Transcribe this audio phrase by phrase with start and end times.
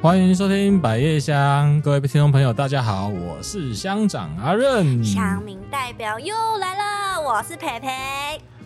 [0.00, 6.84] 欢迎收听百叶香，各位听众朋友，大家好，我是乡长阿任，乡民代表又来了，
[7.24, 7.88] 我是培培。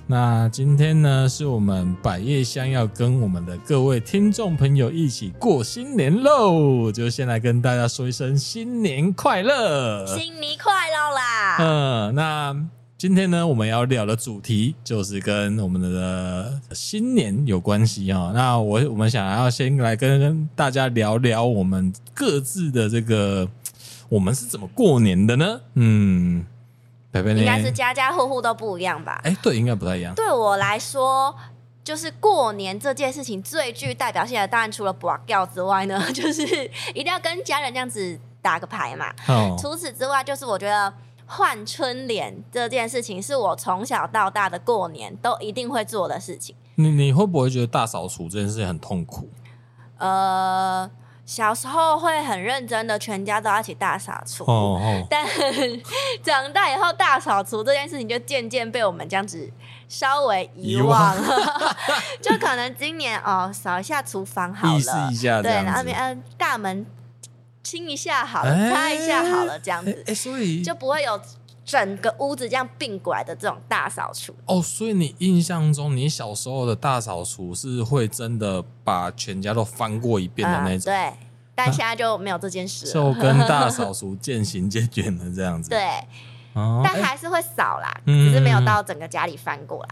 [0.08, 11.56] 那今天呢，是我们百叶香要跟我们的各位听众朋友一起过新年喽，就先来跟大家说一声新年快乐，新年快乐啦！
[11.60, 12.56] 嗯，那。
[12.96, 18.32] 今天呢，我们要聊的主题就是跟我们的新年有关系啊。
[18.34, 23.48] 那我我们想要先来跟大家聊聊我们各自的这个，
[24.08, 25.60] 我们是怎么过年的呢？
[25.74, 26.44] 嗯，
[27.22, 29.20] 应该是家家户户都不一样吧？
[29.24, 30.14] 哎，对，应该不太一样。
[30.14, 31.34] 对我来说，
[31.82, 36.42] 就是过年这件事情最具代表性的，当然除了 block 掉之外呢， 就是
[36.94, 39.12] 一定要跟家人这样子打个牌嘛。
[39.28, 39.56] 哦。
[39.58, 40.92] 除此之外，就是我觉得。
[41.30, 46.56] 换春联这件事情是我从小到大的过年都一定会做的事情。
[46.76, 49.28] 你你会不会觉得大扫除这件事情很痛苦？
[49.98, 50.90] 呃，
[51.28, 54.44] 小时候会很认真的，全家都要一起大扫除。
[54.44, 55.06] 哦哦。
[55.10, 55.26] 但
[56.22, 59.52] 长大以后，大扫除这件事情就渐渐被我们这样子
[59.88, 61.28] 稍微遗忘了。
[61.28, 61.76] 忘
[62.22, 66.86] 就可能今年哦，扫一下厨房好了，意思一下对，然后嗯、呃，大门。
[67.60, 71.20] 清一下好了，擦、欸、一下好了，这样子，哎、欸，所以就不会有
[71.68, 74.34] 整个屋子这样并过来的这种大扫除。
[74.46, 80.90] 哦，所以你印象中，你小时候的大扫除是会真的把全家都翻过一遍的那种？
[80.90, 81.12] 嗯、对，
[81.54, 85.68] 但现在就没有这件事了，就跟大扫除渐行渐远的这样子。
[85.70, 85.78] 对，
[86.54, 89.88] 哦、但还是会扫啦、欸，只是没有到整个家里翻过来。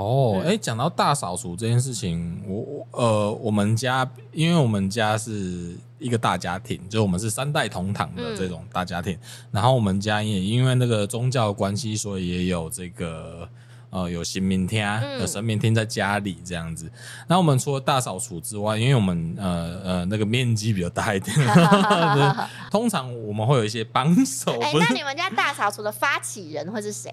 [0.00, 9.20] 哦，哎、欸，讲到大扫除这件事情，我呃，我们家因为我们家是一个大家庭，就我们是三代同堂的这种大家庭，嗯、
[9.52, 13.46] 然后我们家也因为那个宗教关系，所以也有这个
[13.90, 14.82] 呃有神明厅，
[15.20, 16.90] 有神明厅在家里这样子。
[17.28, 21.36] 那、嗯、我们除了大扫除之外，因为我们呃呃那个面积比较大一点，
[22.72, 24.58] 通常我们会有一些帮手。
[24.62, 27.12] 哎、欸，那你们家大扫除的发起人会是谁？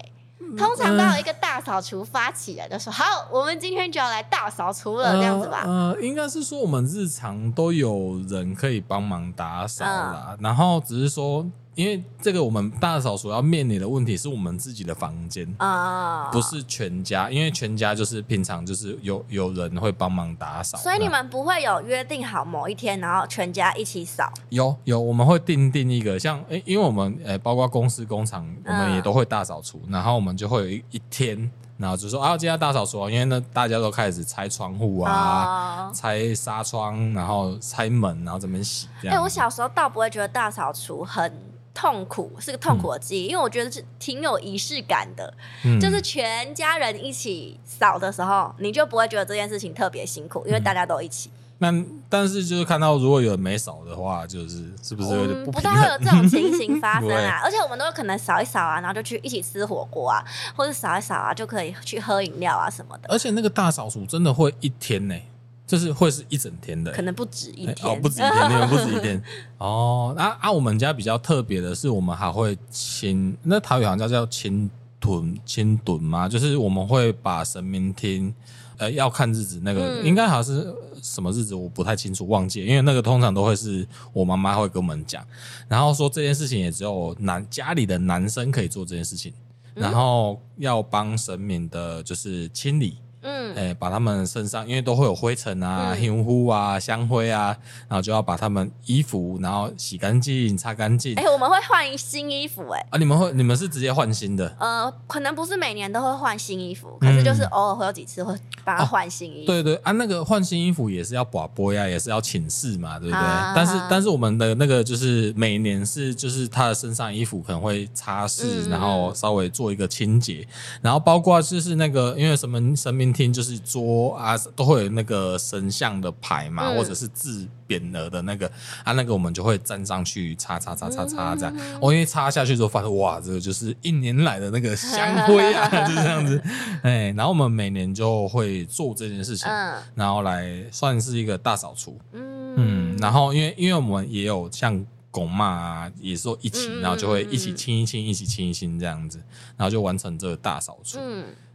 [0.56, 5.62] 通常都有一个大扫除发起人的时候，好，我们今天就要来大扫除了，这样子吧？
[5.64, 11.46] 呃，呃应该是说我们日常都有人可以帮忙打扫啦，嗯，然后只是说。
[11.78, 16.32] 因为这个我们大扫除要面临的问题是我们自己的房间啊，oh.
[16.32, 17.30] 不是全家。
[17.30, 24.28] 因为全家就是平常就是有有人会帮忙打扫，所以你们不会有约定好某一天，然后全家一起扫。
[24.48, 35.94] 有有，我们会定定一个像诶，因为我们诶，包括公司工厂，我们也都会大扫除，然后我们就会有一一天，然后就说啊，今天大扫除，因为呢大家都开始拆窗户啊，oh.
[35.96, 38.88] 拆纱窗，然后拆门，然后这边洗。
[39.04, 41.32] 哎、欸，我小时候倒不会觉得大扫除很。
[41.78, 45.32] 痛苦是个痛苦的记忆，嗯，因为我觉得是挺有仪式感的，
[45.64, 51.30] 嗯，就是全家人一起扫的时候，你就不会觉得这件事情特别辛苦，因为大家都一起。
[51.58, 57.40] 那，嗯，但是就是看到如果有人没扫的话，就是是不是有点不， 嗯，不太会有这种情形发生啊？
[57.44, 60.24] 而且我们都有可能扫一扫啊，然后就去一起吃火锅啊，
[60.56, 63.08] 或者扫一扫啊，就可以去喝饮料啊什么的。
[63.08, 65.22] 而且那个大扫除真的会一天呢，欸。
[65.68, 67.76] 就是会是一整天的，可能不止一天。
[67.82, 69.22] 哦，不止一天， 那个不止一天。
[69.58, 70.14] 哦。
[70.16, 74.68] 那啊，我们家比较特别的是，我们还会清，那台语好像叫叫清
[74.98, 78.34] 屯清屯嘛，就是我们会把神明厅，
[78.78, 85.22] 呃，要看日子，那个、嗯、应该好像是什么日子，我不太清楚，忘记了，因为那个通常都会是我妈妈会跟我们讲，
[85.68, 89.34] 然后说这件事情也只有男家里的男生可以做这件事情，
[89.74, 92.96] 然后要帮神明的就是清理。
[93.00, 97.56] 嗯，哎、欸，把他们身上，因为都会有灰尘啊、香灰啊、香灰啊，
[97.88, 101.14] 然后就要把他们衣服，然后洗干净、擦干净。
[101.16, 104.54] 哎、欸，我们会换新衣服、欸，哎，啊，你们会，你们是直接换新的？
[104.58, 108.34] 呃，可能不是每年都会换新衣服，可是就是偶尔会有几次会
[108.64, 109.46] 把它换新衣服。
[109.46, 113.18] 对，对对，啊，那个换新衣服也是要把播呀，也是要请示嘛，对不对？
[113.18, 120.46] 啊、但是但是我们的那个就是每年是就是他的身上衣服可能会擦拭、嗯，然后稍微做一个清洁，
[120.80, 128.50] 然后包括就是那个因为什么神明厅就是桌啊，都会有那个神像的牌嘛，嗯、或者是字匾额的那个
[128.84, 131.54] 啊，那个我们就会站上去擦擦擦擦擦这样。
[131.80, 136.42] 我、嗯、因为擦下去之后发现哇，这个就是一年来的那个香灰啊， 就是这样子。
[136.82, 141.98] 哎，然后我们每年就会做这件事情，嗯、然后来算是一个大扫除。
[142.12, 149.18] 嗯，然后因为因为我们也有像拱嘛啊，也说一起，然后就会一起清一清，一起清一清这样子，
[149.56, 150.98] 然后就完成这个大扫除。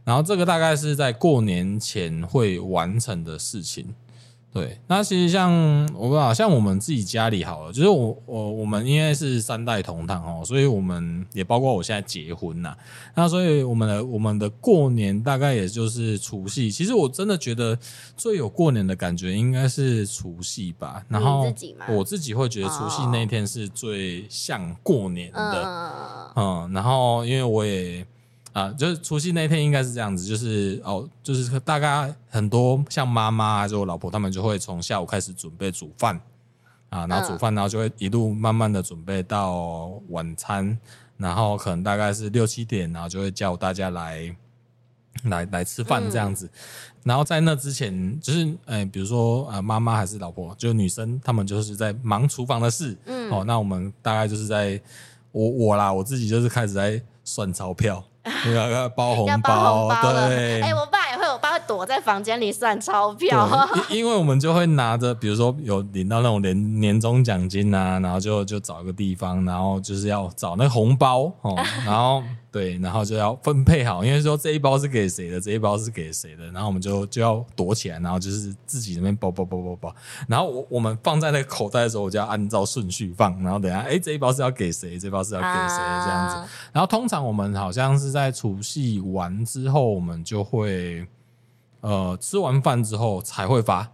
[0.04, 3.94] 嗯，然后这个大概是在过年前会完成的事情。
[4.52, 5.50] 对，那其实像
[5.94, 12.72] 我不知道，像我们自己家里好了，就是我我我们因为是三代同堂哦，所以我们也包括我现在结婚呐，
[13.16, 16.70] 那所以我们的我们的过年大概也就是除夕。
[16.70, 17.76] 其实我真的觉得
[18.16, 21.04] 最有过年的感觉应该是除夕吧。
[21.08, 21.52] 然后
[21.88, 28.06] 我自己会觉得除夕那天是最像过年的，嗯，然后因为我也。
[28.54, 36.14] 啊，就是除夕那天应该是这样子，就是哦，就是大概很多像妈妈还是我老婆，他们就会从下午开始准备煮饭
[36.88, 40.78] 啊，然后煮饭，然后就会一路慢慢的准备到晚餐，
[41.16, 44.36] 然后可能大概是六七点，然后就会叫大家来
[45.24, 46.48] 来来吃饭这样子。
[47.02, 52.96] 然后在那之前，就是哎、欸，比如说啊，妈妈还是老婆，就是女生，他们就是在忙厨房的事。
[53.06, 54.80] 嗯，哦，那我们大概就是在
[55.32, 58.02] 我我啦，我自己就是开始在算钞票。
[58.54, 60.62] 要要包红包，对。
[61.66, 63.68] 躲在房间里算钞票。
[63.90, 72.22] 因因为我们就会拿着，比如说有领到那种年年终奖金啊，然后就就找一个地方，然后就是要找那红包哦，然后。
[72.54, 79.94] 对，然后就要分配好，因为说这一包是给谁的，这一包是给谁的，然后我们就就要躲起来，然后就是自己那边包包包包包，
[80.28, 86.36] 然后我我们放在那个口袋的时候，我就要按照顺序放，然后等下，哎，这一包是要给谁，这一包是要给谁这样子，
[86.72, 91.04] 然后通常我们好像是在除夕完之后，我们就会
[91.84, 93.92] 呃吃完饭之后才会发，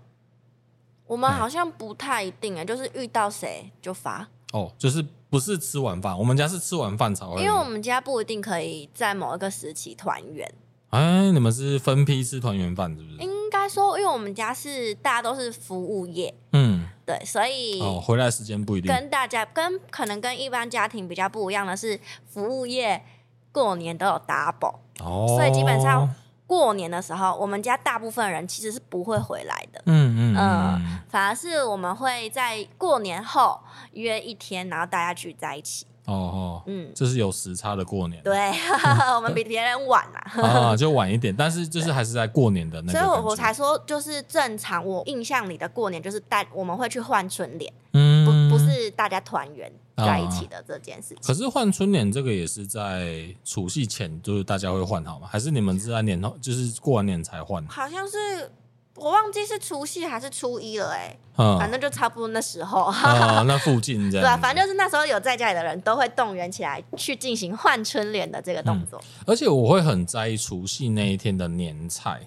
[1.06, 5.04] 我们好像不太一定啊，就是遇到谁就发哦，就是。
[5.31, 7.40] 不是吃完饭，我们家是吃完饭才会。
[7.40, 10.52] 因为我们家不一定可以在某一个时期团圆。
[10.88, 13.19] 哎，你们是分批吃团圆饭是不是？
[13.19, 18.92] 应该说，因为我们家是大家都是服务业，嗯，对，所以哦，回来时间不一定。
[18.92, 23.04] 跟大家跟可能跟一般家庭比较不一样的是，服务业
[23.52, 26.12] 过年都有 double 哦，所以基本上。
[26.50, 29.81] 过年的时候，我们家大部分人其实是不会回来的。
[29.87, 33.61] 嗯嗯嗯，反而是我们会在过年后
[33.93, 35.87] 约一天，然后大家聚在一起。
[36.06, 38.20] 哦哦，嗯，这是有时差的过年。
[38.25, 38.35] 对，
[39.14, 40.43] 我们比别人晚嘛。
[40.43, 42.99] 啊，就晚一点，但是就是还是在过年的那个。
[42.99, 44.85] 所以我我才说，就是正常。
[44.85, 49.70] 我印象里的过年就是带我们会去换春联，嗯，不不是大家团圆。
[50.00, 55.29] 在一起的这件事情，可是换春联这个也是在除夕前，就是大家会换好吗？
[55.31, 57.64] 还是你们是在年后，就是过完年才换？
[57.69, 58.50] 好像是
[58.97, 64.25] 我忘记是除夕还是初一了，哎，嗯，反正就差不多那时候，啊，那附近这样。
[64.25, 69.00] 对啊，反正就是那时候有在家里的人都会动员起来去进行换春联的这个动作。
[69.26, 72.20] 而且我会很在意除夕那一天的年菜，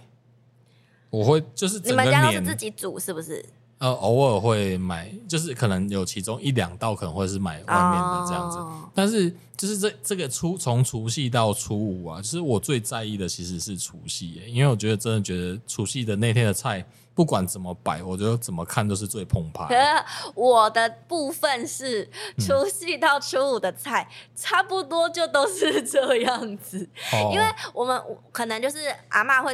[1.09, 3.45] 我会就是你们家都是自己煮是不是？
[3.83, 19.67] 呃，偶尔会买，就是可能有其中一两道可能会是买外面的这样子，哦、但是就是这这个初从除夕到初五啊，其实我最在意的其实是除夕耶，因为我觉得真的觉得除夕的那天的菜不管怎么摆，我觉得怎么看都是最澎湃。
[19.67, 19.75] 可
[20.33, 28.01] 我的部分是除夕到初五的菜，嗯、差不多就都是这样子，哦、因为我们
[28.31, 28.77] 可能就是
[29.09, 29.53] 阿嬷会。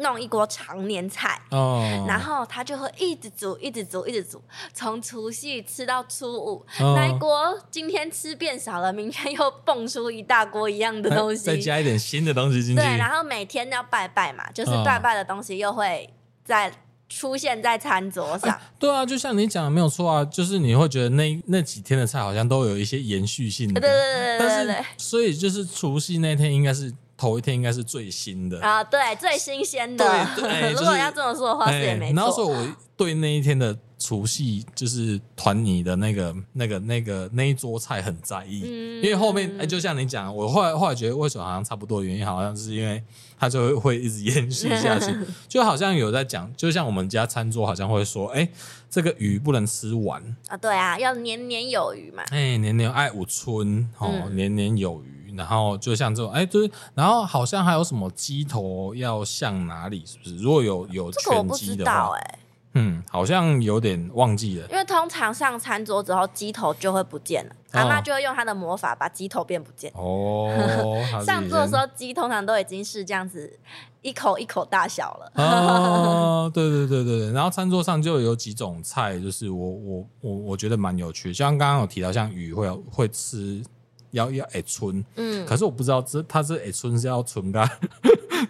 [0.00, 4.42] 弄一锅常年菜，哦，然后他就会一直煮，一直煮，一直煮，
[4.74, 6.66] 从除夕吃到初五。
[6.80, 12.82] 哦、那一锅今天吃变少了，明天又蹦出一大锅一样的 东西，再加一点新的东西进去。
[12.82, 16.08] 对，然后每天要拜拜嘛，就是拜拜的东西又会
[16.44, 16.72] 再
[17.08, 18.50] 出现在餐桌上。
[18.50, 23.80] 哎、对啊，就像你讲的没有错啊，就是你会觉得那那几天的菜好像都有一些延续性的。
[23.80, 24.84] 对对对对对对，对。
[24.96, 26.94] 所以就是除夕那天应该是。
[27.20, 28.58] 头一天应该是最新的。
[28.62, 30.26] 啊，对，最新鲜的。
[30.36, 32.16] 对， 如果要这么说的话，是也没错。
[32.16, 43.02] 然后说我对那一天的除夕，就是团圆的那个、那个、那个那一桌菜很在意，嗯、因为后面哎、欸，就像你讲，我后来后来觉得为什么好像差不多，原因好像是因为
[43.38, 45.14] 它就会会一直延续下去，
[45.46, 48.50] 就好像有在讲，就像我们家餐桌好像会说，哎、欸，
[48.90, 50.22] 这个鱼不能吃完。
[50.48, 55.19] 啊，对啊，要年年有余嘛，哎、欸，年年爱五春哦，年年有余。
[55.40, 60.36] 然后就像这种，哎，就是，然后好像还有什么鸡头要向哪里，是不是？
[60.36, 62.38] 如果有有全鸡的话，哎，
[62.74, 64.66] 嗯，好像有点忘记了。
[64.68, 69.90] 因为通常上餐桌之后，鸡头就会不见了，阿嬷就会用她的魔法把鸡头变不见。
[69.94, 70.52] 哦，
[71.24, 73.58] 上桌的时候鸡通常都已经是这样子
[74.02, 75.32] 一口一口大小了。
[75.42, 77.32] 哦， 对对对对对。
[77.32, 83.64] 然后餐桌上就有几种菜，就是我我我我觉得蛮有趣，像刚刚有提到，像鱼会会吃。
[84.12, 87.68] 要要诶，存，嗯，可是我不知道这他这诶，存是要存干，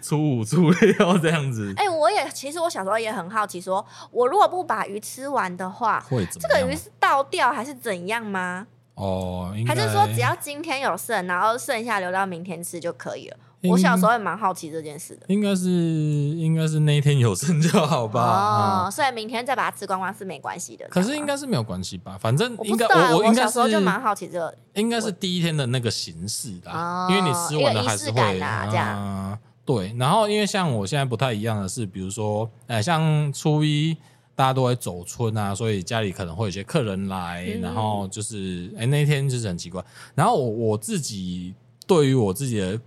[0.01, 1.73] 初五初六这样子。
[1.77, 6.47] 哎、我也其实我小时候也很好奇说，说我如果不把鱼吃完的话，会怎么？
[6.47, 8.67] 这个鱼是倒掉还是怎样吗？
[8.95, 13.37] 哦，还是说只要今天有剩，然后剩下留到明天吃就可以了？
[13.69, 15.25] 我小时候也蛮好奇这件事的。
[15.27, 18.21] 应该是应该是那一天有剩就好吧。
[18.21, 20.87] 哦，嗯、所以明天再把它吃光光是没关系的。
[20.89, 22.17] 可是应该是没有关系吧？
[22.19, 24.55] 反正应该我、啊、我，应该小时候就蛮好奇这个。
[24.73, 29.37] 应该是第一天的那个形式的，哦、因为你吃完了还是会啊这样、嗯。
[29.63, 33.95] 对，然后因为像我现在不太一样的是，比如说，哎，像初一
[34.33, 39.83] 大家都会走村啊，所以家里可能会有些客人来，嗯、然后就是哎那一天就是很奇怪。
[40.15, 41.53] 然后我我自己
[41.85, 42.79] 对于我自己的。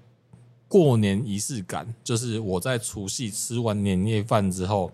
[0.75, 4.90] 过年仪式感就是我在除夕吃完年夜饭之后，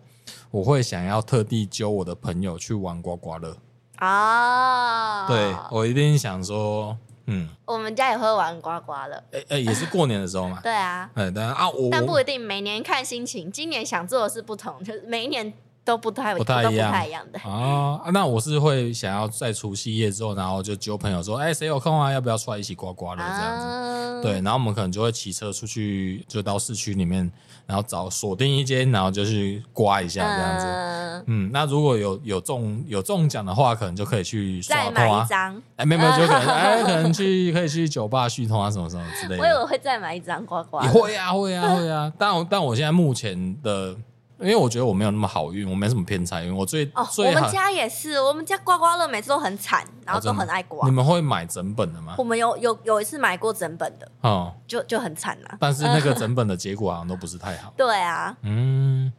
[0.51, 3.57] 我会想要特地揪我的朋友去玩刮刮乐
[3.97, 5.27] 啊！
[5.27, 6.95] 对，我一定想说，
[7.25, 10.61] 嗯，我们家也会玩刮刮乐，哎哎，也是过年的时候嘛。
[10.63, 15.51] 对啊，哎但啊，我但不一定，每年看心情，今年想做的事不同，就是每一年。
[15.91, 18.01] 都不太不太一样，不太一样的啊。
[18.13, 22.13] 那我是会想要在除夕夜之后，然后就揪朋友说，哎、欸，谁有空啊？
[22.13, 23.67] 要不要出来一起刮刮乐这样子？
[23.67, 27.29] 啊、对，然后我们可能就会骑车出去，就到市区里面，
[27.67, 30.67] 然后找锁定一间，然后就去刮一下这样子。
[30.67, 34.93] 啊、嗯，那如果有有中有中奖的话，可能就可以去刷通啊。
[34.95, 35.57] 再买一张？
[35.57, 39.43] 哎、欸，没有没有，就可能 哎、欸，可能去可以去酒吧续通啊，什么什么之类的。
[39.43, 40.81] 我以为会再买一张刮刮。
[40.87, 42.13] 会啊会啊会啊！
[42.17, 43.97] 但我但我现在目前的。
[44.41, 46.57] 因为我觉得我没有那么好运，我没什么偏财运。
[46.57, 50.87] 我最哦，最我们家也是，我们家刮刮乐每次都很惨，然后都很爱刮。
[50.87, 52.15] 你们会买整本的吗？
[52.17, 55.57] 我们有有有一次买过整本的，哦，就就很惨了。
[55.61, 57.73] 但是那个整本的结果好像都不是太好。
[57.77, 59.13] 对啊，嗯，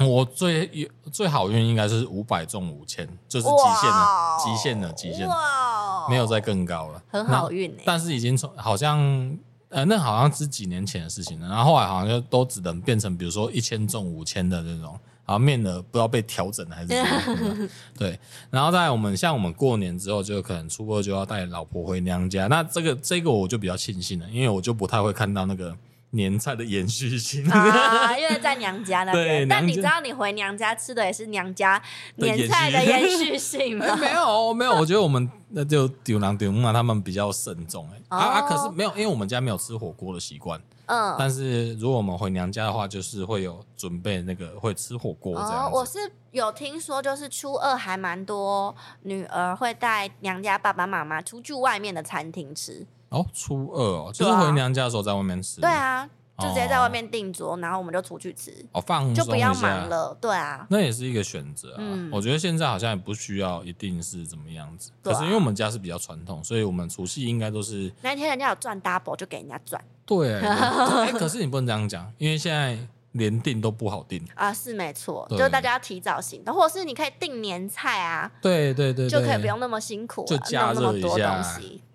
[0.00, 7.02] 我最最好运应该是五百中五千，就是极限了，极限了，极限了，没有再更高了。
[7.10, 9.36] 很好运，但是已经从好像。
[9.70, 17.68] 呃，那好像是几年前的事情了，然后后来好像就都只能变成，比如说一千中五千的那种，然后面额不知道被调整还是什么。
[17.98, 18.18] 对，
[18.50, 25.76] 然后在我们像我们过年之后，就可能初二就要带老婆回娘家，那这个这个我就比较庆幸了，因为我就不太会看到那个。
[26.10, 29.24] 年菜的延续性啊，因为在娘家那边。
[29.24, 31.80] 对，但你知道你回娘家吃的也是娘家
[32.16, 33.84] 年菜的 延续性吗？
[34.00, 34.72] 没有，没有。
[34.72, 38.16] 我觉得我们那就丢郎丢妈他们比较慎重哎、欸。
[38.16, 40.58] 啊啊，可是没有，因为我们家没有吃火锅的习惯。
[40.86, 41.14] 嗯。
[41.18, 45.66] 但是如果我们回娘家的话，就是会有准备那个会吃火锅这样。
[45.66, 45.98] 哦，我是
[46.30, 52.86] 有听说，就是初二还蛮多女儿会带娘家爸爸妈妈出去外面的餐厅吃。
[53.10, 55.60] 哦，初二哦，就是回娘家的时候在外面吃。
[55.60, 58.52] 对啊，就直接在外面订桌，然后我们就出去吃。
[58.72, 60.16] 哦，放就不要忙了。
[60.20, 61.82] 对啊，那也是一个选择啊。
[62.12, 64.90] 我觉得现在好像也不需要一定是怎么样子。
[65.02, 69.82] 可是因为我们家是比较传统，所以我们除夕应该都是那天人家有赚 double 就给人家赚。
[70.04, 72.78] 对，哎，可是你不能这样讲，因为现在。
[73.18, 74.24] 连订都不好订。
[74.34, 81.44] 啊，是没错，就是大家要提早行动，或者是你可以订年菜啊，对对对，就可以不用那么辛苦，就加热一下，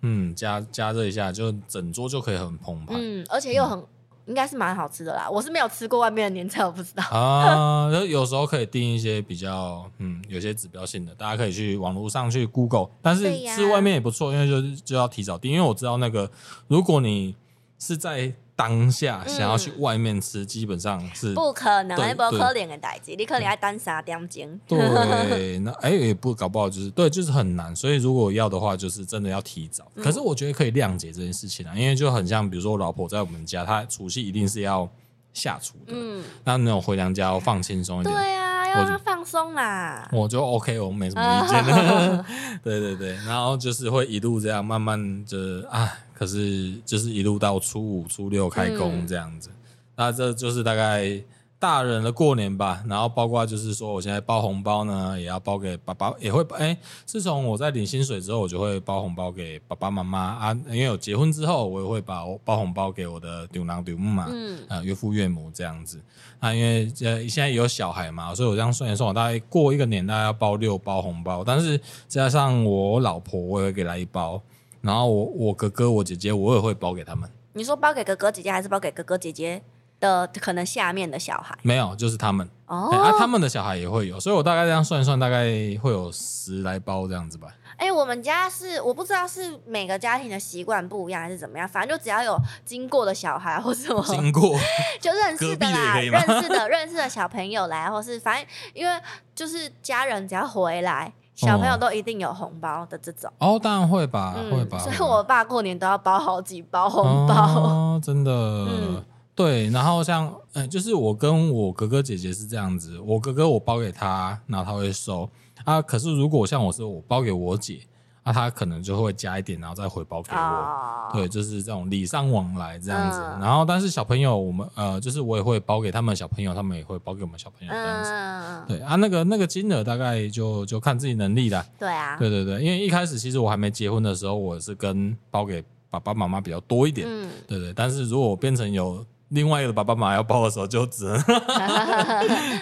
[0.02, 3.82] 嗯，加加热一下，就整桌就可以很澎湃，嗯，而且又很
[4.26, 5.28] 应该是蛮好吃的啦。
[5.28, 7.04] 我是没有吃过外面的年菜，我不知道。
[7.10, 7.90] 啊。
[7.90, 16.30] 然 后有时候可以订一些比较嗯有些指标性的，大家可以去网络上去 Google，但是吃外面也不错，因为就就要提早订，因为我知道那个
[16.68, 17.36] 如果你
[17.78, 18.34] 是在。
[18.56, 23.16] 当下想要去外面吃，基本上是不可能，不可能的代志。
[23.16, 24.60] 你可能要等三点钟。
[24.68, 27.74] 对，那哎也不搞不好就是对，就是很难。
[27.74, 29.90] 所以如果要的话，就是真的要提早。
[29.96, 34.88] 可是我觉得可以谅解这件事情啊，因为就很像，比如说我老婆在我们家，她除夕一定是要
[35.32, 35.92] 下厨的。
[35.92, 38.14] 嗯，那那种回娘家要放轻松一点。
[38.14, 40.08] 对啊，要让她放松啦。
[40.12, 42.24] 我就 OK，我没什么意见 哦。
[42.62, 45.92] 对对对，然后就是会一路这样慢慢的啊。
[46.16, 49.56] 可是就是一路到初五、初六开工这样子，嗯、
[49.96, 51.20] 那这就是大概
[51.64, 52.84] 大人的过年吧。
[52.86, 56.76] 然后包括就是说，我现在包红包呢，也要包给爸爸，也会哎。
[57.06, 60.52] 自从我在领薪水之后，我就会包红包给爸爸妈妈啊。
[60.66, 65.98] 因为有结婚之后，我也会把我包红包给我的丈人丈母嘛，嗯，啊岳父岳母这样子。
[66.38, 74.38] 啊因为呃现在有小孩嘛，所以我这样算一算，我大概过一个年大概要包六包红包，但是加上我老婆，我也会给她一包。
[74.82, 77.26] 然后我我哥哥我姐姐我也会包给他们。
[77.54, 79.62] 你说包给哥哥姐姐还是包给哥哥姐姐
[80.04, 81.56] 的可能下面的小孩？
[81.62, 82.90] 没有，就是他们哦。
[82.92, 85.46] 啊，他们的小孩也会有，所以我大概这样算一算，大概
[85.82, 87.48] 会有十来包这样子吧。
[87.78, 94.54] 哎，我们家是我不知道是每个家庭的习惯不一样还是怎么样，反正就只要有经过的小孩或什么经过
[95.00, 99.00] 就认识的啦，认识的认识的小朋友来，或是反正因为
[99.34, 101.12] 就是家人只要回来。
[101.36, 104.78] 小朋友都一定有红包的这种哦，当然会吧，嗯、会吧。
[104.78, 108.30] 所以我爸过年都要包好几包红包，哦、真的。
[108.30, 109.04] 嗯，
[109.34, 115.28] 对，然后像嗯，就是我跟我哥哥姐姐是这样子，我哥哥我包给他，然后他会收
[115.64, 115.82] 啊。
[115.82, 117.80] 可是如果像我是我包给我姐。
[118.26, 120.38] 那、啊、他可能就会加一点，然后再回包给我。
[120.38, 121.12] Oh.
[121.12, 123.20] 对，就是这种礼尚往来这样子。
[123.20, 128.10] 嗯、然后，但是小朋友，我们呃，就是我也会包给他们小朋友，他们也会包给我们小朋友这样子。
[128.10, 131.62] 嗯、对啊，那个那个金额大概就就看自己能力了。
[131.78, 132.16] 对啊。
[132.16, 137.06] 对对对，因为一开始其实我还没结婚的时候，我是跟包给爸爸妈妈比较多一点。
[137.06, 137.28] 嗯。
[137.46, 141.22] 对对，但是如果我变成有另外一个爸爸妈妈要包的时候，就只能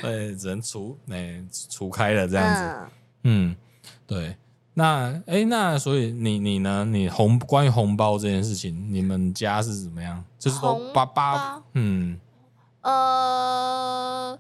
[0.00, 1.16] 对， 只能除那
[1.68, 2.62] 除开了这样子。
[3.24, 3.56] 嗯，嗯。
[4.06, 4.36] 对。
[4.74, 6.82] 那哎、欸，那所以你你呢？
[6.86, 10.24] 你红关于红包这件事情，你们家是怎么样？
[10.38, 12.18] 就是说爸爸嗯，
[12.80, 14.38] 呃，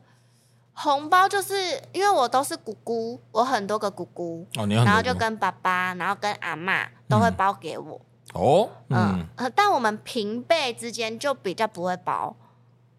[0.72, 1.54] 红包就是
[1.92, 12.34] 因为我都是姑姑，我很多个姑姑哦，你然后就跟爸爸，然后跟阿嬷都会包给我、嗯、哦，嗯，嗯，但我们平辈之间就比较不会包，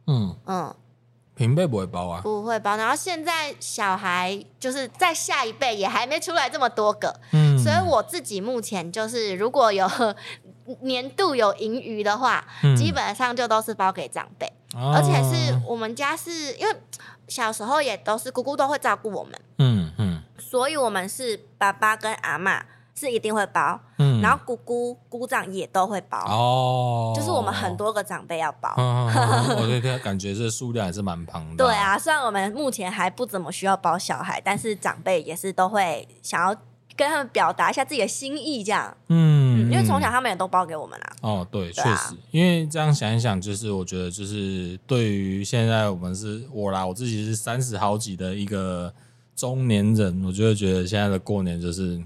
[0.08, 0.36] 嗯。
[0.46, 0.76] 嗯。
[1.36, 2.78] 平辈不会包啊，不会包。
[2.78, 9.90] 然后现在小孩就是在下一辈也还没出来这么多个，嗯，所以我自己目前就是如果有
[10.82, 16.76] 年度有盈余的话，嗯、基本上就都是包给长辈，哦、而且是我们家是因为
[17.28, 20.24] 小时候也都是姑姑都会照顾我们，嗯嗯，嗯。
[20.38, 22.62] 所以我们是爸爸跟阿嬷。
[22.96, 26.20] 是一定会包，嗯，然后姑姑姑丈也都会包。
[26.28, 31.66] 哦，就是我们很多个长辈要包， 我对他感觉这数量还是蛮庞大。
[31.66, 36.56] 对啊，虽然我们目前还不怎么需要包小孩，但是长辈也是都会想要
[36.96, 41.16] 跟他们表达一下自己的心意，这样，嗯，因为从小他们也都包给我们啦。
[41.22, 48.94] 哦，对，确实，因为这样想一想，就是我觉得就是对于现在我们是我啦，我自己是三十好几的一个
[49.36, 52.00] 中年人，我就会觉得现在的过年就是。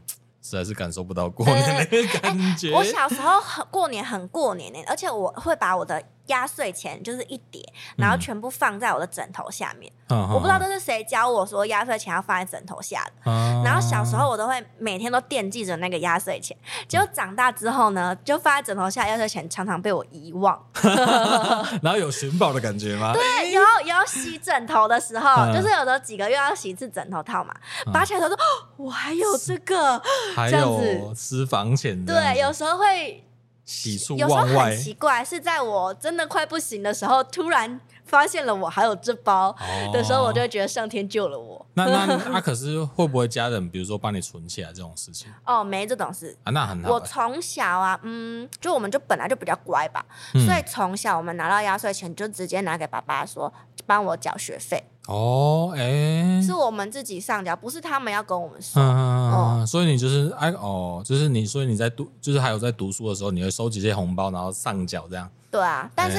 [0.49, 2.71] 实在是感受不到过年的感觉。
[2.71, 6.01] 我小时候很过年，很过年呢，而且我会把我的。
[6.27, 7.61] 压岁钱就是一叠，
[7.95, 9.91] 然后全部放在我的枕头下面。
[10.09, 13.11] 嗯、我不知道这是谁教我说压岁钱要放在枕头下的。
[13.25, 16.55] 嗯、然后小时候我都会每天都惦记着那个压岁钱，
[16.87, 20.57] 结果长大之后呢，就放在枕头下压岁钱常常被我遗忘。
[21.83, 23.13] 然后有寻宝的感觉吗？
[23.13, 27.53] 对，有有洗枕头的时候，嗯、就是有的几个月要洗一次枕头套嘛，
[27.91, 28.35] 拔起来的时
[28.77, 30.01] 我还有这个，
[30.35, 32.05] 还有私房钱。
[32.05, 33.23] 对，有时候会。
[33.67, 39.53] 喜出望外，很奇怪，是在我真的快不行的时候，突然发现了我还有这包
[39.91, 41.63] 的时候，我就会觉得上天救了我。
[41.73, 45.29] 那那 那可是会不会家人，比如说帮你存起来这种事情？
[45.45, 46.93] 哦，没这种事啊，那很好。
[46.93, 53.51] 我从小啊，嗯，就我们就本来就比较乖吧，所以从小我们拿到压岁钱就直接拿给爸爸说，
[53.87, 54.83] 帮我缴学费。
[55.07, 58.81] 哦，哎、欸，是我们自己上缴，不是他们要跟我们说。
[58.81, 59.65] 嗯。
[59.65, 65.27] 所以你就是哎哦，就是你，所以你在读，就是还有在读书的时候，你会收集这些红包，然后上缴这样。
[65.49, 66.17] 对啊，但是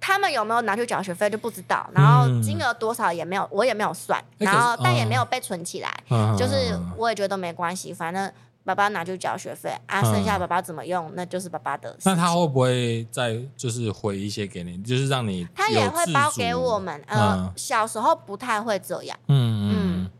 [0.00, 8.32] 他们有没有拿去缴学费就不知道，然后金额多少也没有，我也没有算，然后但也没有被存起来，嗯、就是我也觉得没关系，反正。
[8.64, 12.00] 爸爸拿去交学费啊，剩下爸爸怎么用，嗯、那就是爸爸的事。
[12.04, 17.02] 那他会不会再就是回一些给你，就是让你他也会包给我们。
[17.06, 20.10] 呃，嗯、小时候不太会这样，嗯嗯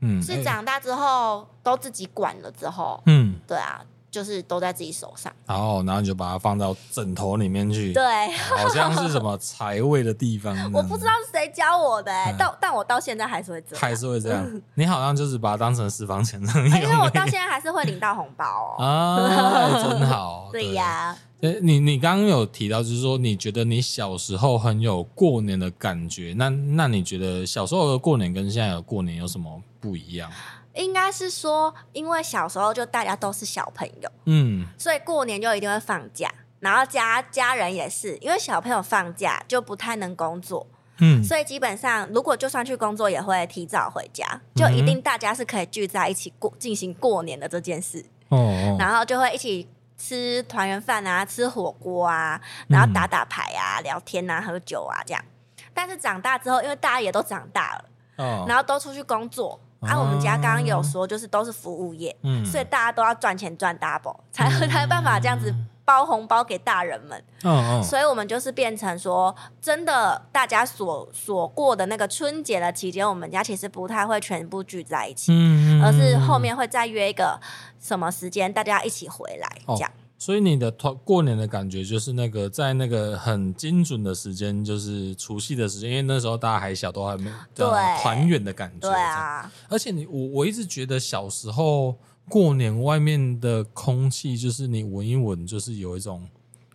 [0.00, 3.82] 嗯，嗯是长大之后都自己管了之后，嗯，对啊。
[4.16, 7.92] 就是都在自己手上，然后，然后你就把它放到枕头里面去。
[7.92, 8.02] 对，
[8.32, 10.56] 好像是什么财位的地方。
[10.72, 14.42] 我不知道是谁教我的，但但我到现在还是会这样，还是会这样。
[14.72, 16.82] 你好像就是把它当成私房钱那样。
[16.82, 18.80] 因为我到现在还是会领到红包哦。
[18.82, 20.48] 啊，真好。
[20.50, 21.14] 对呀。
[21.62, 26.34] 你你刚刚有提到，就是说你觉得你小时候很有过年的感觉。
[26.38, 30.30] 那那你觉得小时候的过年跟现在的过年有什么不一样？
[30.76, 40.66] 应该是说，因为小时候就大家都是小朋友，嗯，所以过年就一定会放假，然后家家人也是，因为小朋友放假就不太能工作，
[40.98, 55.24] 嗯，所以基本上如果就算去工作，也会提早回家，就一定大家是可以聚在一起过进行过年的这件事，哦，哦，然后就会一起吃团圆饭啊，吃火锅啊，然后打打牌啊，聊天啊，喝酒啊这样。
[55.72, 57.84] 但是长大之后，因为大家也都长大了，
[58.16, 59.60] 哦，然后都出去工作。
[59.80, 67.22] 啊，我们家刚刚有说，就是都是服务业，嗯，所以大家都要赚钱赚 double，才才有办法这样子包红包给大人们。
[67.44, 77.38] 嗯，所以我们就是变成说，真的，大家所所过的那个春节的期间，我们家其实不太会全部聚在一起，嗯，而是后面会再约一个
[77.78, 79.90] 什么时间，大家一起回来这样。
[80.18, 87.66] 所以你的团过年的感觉就是那个在那个很精准的时间，就是除夕的时间，因为那时候大家还小，都还没对
[88.00, 88.88] 团圆的感觉。
[88.88, 91.96] 对啊，而且你我我一直觉得小时候
[92.28, 96.26] 过年外面的空气，就是你闻一闻，就是有一种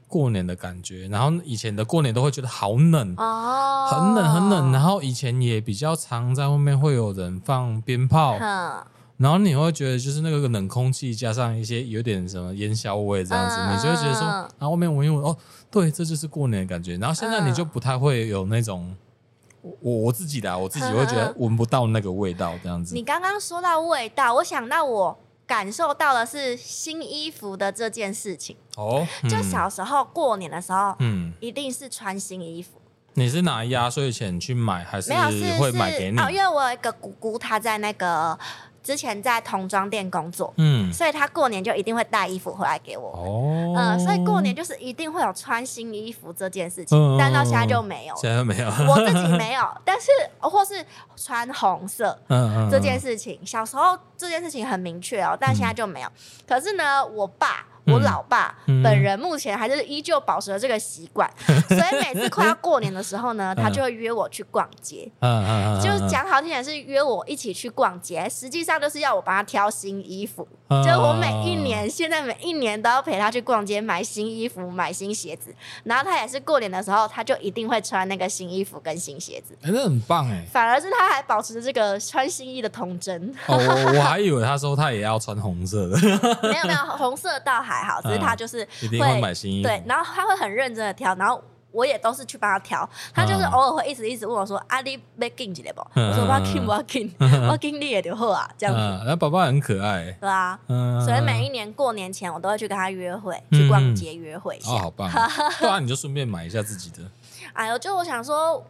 [0.08, 1.08] 过年的感觉。
[1.08, 4.72] 然后以前的过年都会觉得好冷哦，很冷很冷。
[4.72, 8.38] 然后以前也比较常在外面会有人放鞭炮，
[9.22, 15.38] 然后你会觉得就是那个冷空气加上一些有点什么烟硝味这样子，你就会觉得说，然后外面闻一闻，哦，
[15.70, 16.98] 对，这就是过年的感觉。
[16.98, 18.96] 然后现在你就不太会有那种。
[19.80, 22.96] 我我自己的，我自己会觉得闻不到那个味道，这样子。
[22.96, 28.58] 你刚刚说到味道，我想到我感受到的是新衣服的这件事情。
[28.76, 32.72] 哦，嗯、就小时候过年的时候，嗯，一定是穿新衣服。
[33.14, 35.14] 你是拿压岁钱去买，还是
[35.60, 36.18] 会买给你？
[36.20, 38.36] 哦，因为我有一个姑姑，她在那个。
[38.84, 43.10] 之前在童装店工作，嗯，所以他过年就一定会带衣服回来给我。
[43.10, 48.16] 哦，嗯，所以过年就是一定会有穿新衣服这件事情，嗯、但到现在就没有。
[48.16, 56.08] 现在没有，我自己没有， 但是或是穿红色，嗯这件事情，小时候这件事情很明确哦，但现在就没有。
[56.08, 56.14] 嗯、
[56.48, 57.66] 可是呢，我爸。
[57.92, 61.30] 我老爸本人目前还是依旧保持了这个习惯，
[61.68, 65.10] 所以每次快要过年的时候呢，他就会约我去逛街。
[65.20, 70.48] 嗯嗯嗯，就讲好听点是约我一起去逛街，实际上就是要我帮他挑新衣服。
[70.70, 75.54] 就我每一年，现在每一年都要陪他去逛街，买新衣服，买新鞋子。
[75.84, 79.54] 然后他也是过年的时候，他就一定会穿那个新衣服跟新鞋子。
[79.64, 80.46] 哎，那很棒哎！
[80.50, 83.36] 反而是他还保持着这个穿新衣的童真。
[83.48, 83.58] 哦，
[83.98, 85.98] 我还以为他说他也要穿红色的。
[86.48, 89.68] 没有没有，红色倒还好，只是他就是一定会买新衣服。
[89.68, 91.42] 对，然后他会很认真的挑，然后。
[91.74, 97.10] 我也都是去帮他挑，他就是偶尔会一直一直问我说：“阿你要紧一点不？”我说：“我紧，我紧，
[97.50, 99.06] 我紧你也就好啊。”这样子。
[99.08, 100.12] 那宝宝很可爱。
[100.20, 104.70] 对啊，所以每一年过年前，我都会去跟他约会，去逛街约会一下。
[104.70, 105.10] 哦，好棒！
[105.62, 107.10] 对啊，你就顺便买一下自己的。
[107.54, 108.62] 哎呦，就我想说，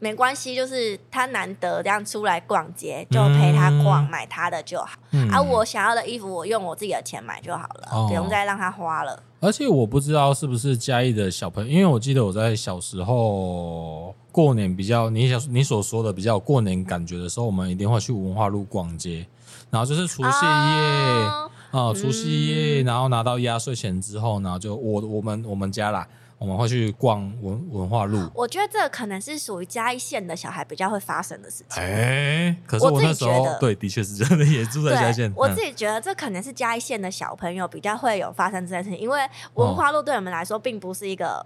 [0.00, 4.98] 没关系，就是他难得这样出来逛街，就陪他逛，买他的就好。
[5.32, 9.22] 啊，我想要的衣服，我用我自己的钱买就好了，不用再让他花了。
[9.40, 19.26] 而且我不知道是不是嘉义的小朋友，因为我记得我在小时候过年比较，你想你所说的比较有过年感觉的时候，我们一定会去文化路逛街，
[19.70, 26.06] 然后就是除夕夜啊，哦、除夕夜，然后拿到压岁钱之后，然后就我我们我们家啦。
[26.38, 31.82] 我们会去逛文文化路，我觉得这可能是属于嘉义县的小孩比较会发生的事情。
[31.82, 35.32] 哎，可是我那时候对，的确是真的，也住在嘉义县。
[35.34, 39.20] 我自己觉得这可能是嘉义县的小朋友比较会有发生这件事情，因为
[39.54, 41.44] 文化路对我们来说并不是一个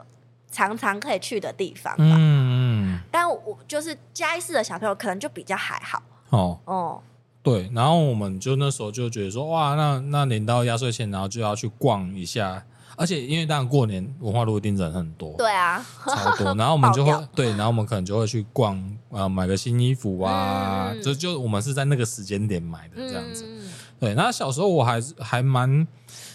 [0.51, 1.95] 常常可以去的地方。
[1.97, 3.01] 嗯嗯。
[3.11, 6.03] 但我就是嘉义市的小朋友可能就比较还好。
[6.29, 7.01] 哦哦，
[7.43, 12.63] 对，然后我们就那时候就觉得说，哇，那那领到压岁钱，然后就要去逛一下。
[12.97, 16.55] 而且因为当然过年文化路一定人很多，对啊，超多。
[16.57, 18.77] 然后我们就会对，然后我们可能就会去逛
[19.11, 23.45] 啊、呃，买个新衣服啊，嗯、就就我们是在那个时间点买的这样子。
[23.47, 25.87] 嗯、对，那小时候我还是还蛮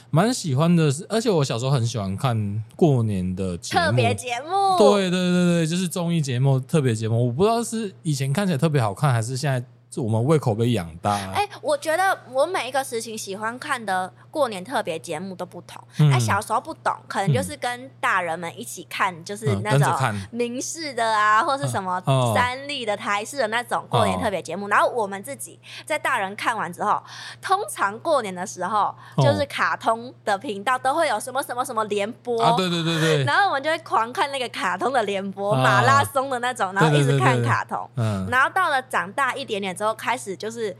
[0.09, 4.77] 蛮喜欢的，而且我小时候很喜欢看过年的节目，特别节目。
[4.77, 7.27] 对对对对，就是综艺节目、特别节目。
[7.27, 9.63] 我不知道是以前看起来特别好看，还是现在。
[9.89, 11.13] 是我们胃口被养大。
[11.31, 15.81] 哎，我觉得我每一个事情喜欢看的过年特别节目都不同。
[16.11, 19.91] 哎，小时候不懂，可能就是跟大人们一起看，就是那种
[20.31, 22.01] 明视的啊，或是什么
[22.35, 24.67] 三立的、台视的那种过年特别节目。
[24.67, 27.01] 然后我们自己在大人看完之后，
[27.41, 33.23] 通常过年的时候，就是卡通的频道都会有什么什么什么联播啊，对对对对。
[33.23, 37.89] 然后我们就会狂看那个卡通的联播，马拉松的那种，然后一直看卡通。
[37.95, 38.27] 嗯。
[38.29, 39.77] 然后到了长大一点点。
[39.77, 40.75] 之后开始就是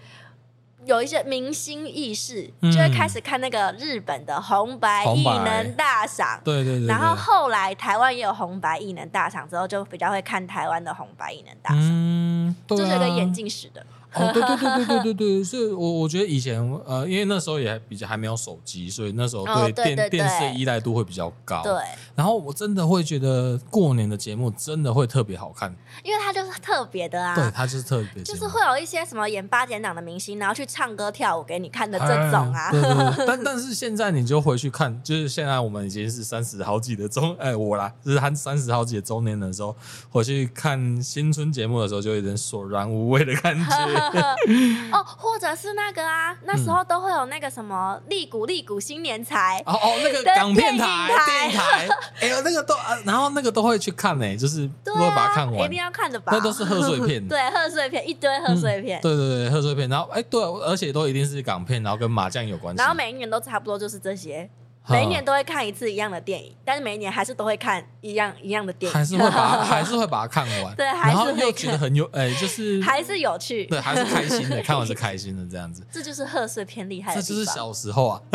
[0.88, 6.88] 有一些明星意识，嗯、就会开始看那个日本的红白艺能大赏，对对对。
[6.88, 13.86] 然后后来台湾也有红白艺能大赏，之后就比较会看台湾的红白艺能大赏，嗯，对啊、这是一个眼镜使的。
[14.17, 21.62] 哦，对对对对对对对，所以 我我觉得以前呃，因为那时候也比较还没有手机，所以那时候对电、电视依赖度会比较高。
[21.63, 21.73] 对，
[22.15, 27.36] 然后我真的会觉得过年的节目真的会特别好看，因为它就是特别的啊。
[27.36, 32.71] 对，它就是特别，就是会有一些什么演八点档的明星，然后去唱歌跳舞给你看的这种啊。
[32.71, 39.75] 对对对， 但但是现在你就回去看，就是现在我们已经是三十好几的周，哎，我啦，就是他三十好几的周年的时候，
[40.10, 43.67] 回去看新春节目的时候，就有点索然无味的感觉。
[44.91, 51.88] 哦，或者是那个啊，那时候都会有那个什么“利股利股新年财”哦哦，那个港片台、电影台，
[52.22, 56.32] 哎呦，那个都，然后那个都会去看呢，就是都会把它看完，一定要看的吧？
[56.34, 64.50] 那都是贺岁片， 对，贺岁片一堆贺岁片，对对对，贺岁片，然后哎，对，而且都一定是港片，然后跟麻将有关系，然后每一年都差不多就是这些。
[64.89, 75.86] 每一年都会看一次一样的电影，但是每一年还是都会看一样一样的电影，还是会把 还是会把它看完，对，还是又觉得很有哎，就是还是有趣，对，还是开心的， 看完是开心的这样子。
[75.91, 78.21] 这就是贺岁片厉害的，这就是小时候啊，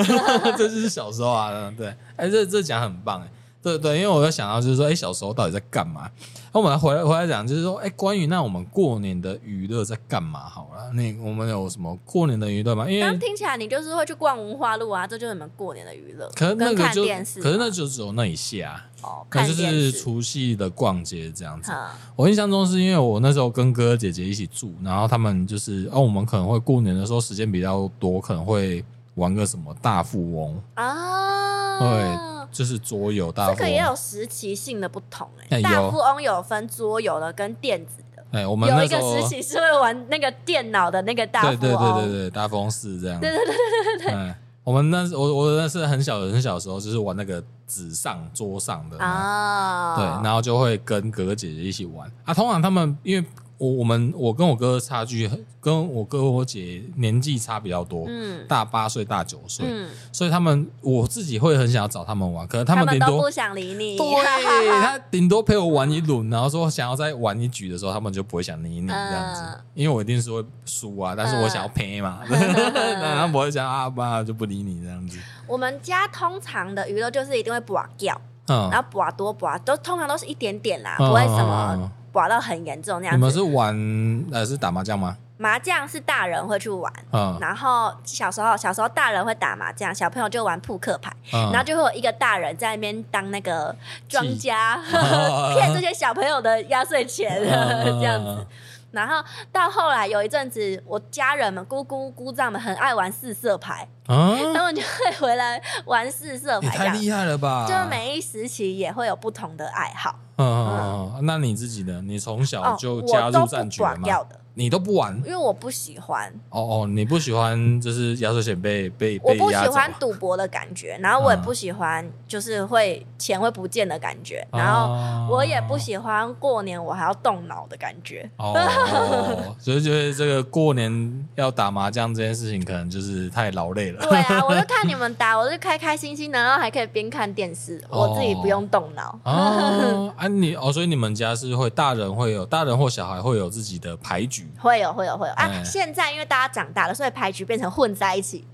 [0.56, 3.28] 这就是小时候啊，对，哎，这这讲很棒哎。
[3.62, 6.10] 对对，因为我在想到就是说，哎，小时候到底在干嘛？
[6.52, 10.40] 那我们来回来回来讲，就是说，哎，关于那我们过年的娱乐在干嘛？
[10.40, 12.90] 好了，那我们有什么过年的娱乐吗？
[12.90, 16.28] 因为听起来你就是会去逛文化路啊，这就是你们过年的娱乐。
[16.34, 17.04] 可是那个就，
[17.40, 21.72] 可是那就只有那一下哦，那就是除夕的逛街这样子。
[22.16, 32.31] 我印象中是因为我那时候跟哥哥姐姐一起住，然后他们就是，哦，我们可能会过年的时候时间比较多，可能会玩个什么大富翁啊，对。
[32.52, 35.62] 就是桌游大富翁，这个也有时期性的不同哎、欸。
[35.62, 38.22] 大富翁有分桌游的跟电子的。
[38.30, 41.56] 哎，我们有一个时期是会玩那个电脑的那个大富翁。
[41.56, 43.18] 对对对对对，大富翁四这样。
[43.18, 44.34] 对对对对对对。
[44.62, 49.96] 我们那我我那是很小很小的时候，就是玩那个纸上桌上的啊。
[49.96, 52.32] 对，然后就会跟哥哥姐姐一起玩啊。
[52.32, 53.26] 通常他们因为。
[53.62, 69.44] 我我们我跟我哥差距跟我哥我姐年纪差比较多，嗯，大八岁大九岁，嗯，所以他们我自己会很想要找他们玩，可能他们顶多不想理你，对，他顶多陪我玩一轮，然后说想要再玩一局的时候，他们就不会想理你这样子，
[69.74, 75.16] 因为我一定是会输啊，但是我想要陪嘛， 那他不会想啊，不然就不理你这样子。
[75.46, 81.92] 我们家通常的娱乐就是一定会拔掉，嗯，然后拔多拔都通常都是一点点啦，不会什么。
[82.12, 83.16] 刮到很严重那样子。
[83.16, 85.16] 你们是玩呃是打麻将吗？
[85.38, 93.74] 麻将是大人会去玩，嗯，然后小时候小时候大人会打麻将，小朋友就玩扑克牌，嗯，然后就会有一个大人在那边当那个
[94.08, 94.78] 庄家，
[95.56, 98.46] 骗这些小朋友的压岁钱，嗯，这样子。
[98.92, 107.66] 然后到后来有一阵子，我家人们姑姑姑丈们很爱玩四色牌，啊，他们就会回来玩四色牌，太厉害了吧！
[107.66, 110.14] 就每一时期也会有不同的爱好。
[110.42, 112.02] 嗯嗯嗯，那你自己呢？
[112.02, 114.08] 你从小就加入战局吗？
[114.54, 116.32] 你都不玩，因为我不喜欢。
[116.50, 128.28] 哦哦，你不喜欢就是压岁钱被被被我不喜欢赌博的感觉，然后我也不喜欢就是会钱会不见的感觉，然后我也不喜欢过年我还要动脑的感觉。
[128.36, 134.02] 哦，所以觉得这个过年要打麻将这件事情，可能就是太劳累了。
[134.02, 139.18] 对啊，我就看你们打，我就开开心心的，然后还可以边看电视， 我自己不用动脑。
[139.24, 144.41] 哦，啊你哦，所以你们家是会大人会有大人或小孩会有自己的牌局。
[144.58, 145.50] 会有会有会有啊！
[145.64, 148.46] 现在因为大家长大了，所以牌局变成混在一起。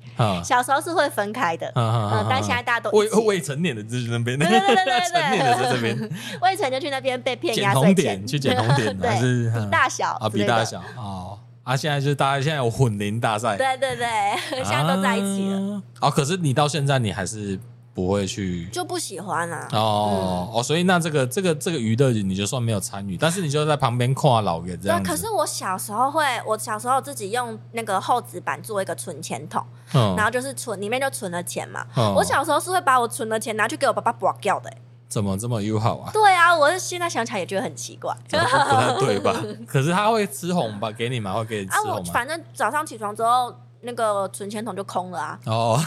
[0.43, 6.11] 小时候是会分开的，嗯，但现在大家都未未成年的就去那边，对对对对对， 成年的在这边，
[6.43, 10.29] 未成就去那边被骗压岁钱，去捡红点， 还是比大小啊？
[10.29, 11.77] 比大小哦啊！
[11.77, 14.07] 现在就是大家现在有混龄大赛，对对对，
[14.65, 15.83] 现在都在一起了。
[16.01, 17.57] 哦，可是你到现在你还是。
[17.99, 19.67] 不会去，就不喜欢啊。
[19.73, 25.03] 哦、嗯、哦，所以那这个这个这个娱乐你就算没有参与，但是你就在旁边看老爷这样。
[25.03, 29.61] 可是我小时候会，我小时候自己用那个厚纸板做一个存钱筒，
[29.95, 31.85] 嗯、然后就是存里面就存了钱嘛。
[31.97, 34.73] 嗯、我小时候是会把我存的钱拿去给我爸爸拔掉的。
[35.09, 36.11] 怎么这么友好啊？
[36.13, 39.35] 对啊，我现在想起来也觉得很奇怪，不太对吧？
[39.67, 40.93] 可是他会吃红吧？
[40.93, 41.33] 给你吗？
[41.35, 42.03] 会给你吃红吗？
[42.07, 43.53] 啊、反正早上起床之后。
[43.81, 45.39] 那个存钱筒就空了啊！
[45.47, 45.79] 哦，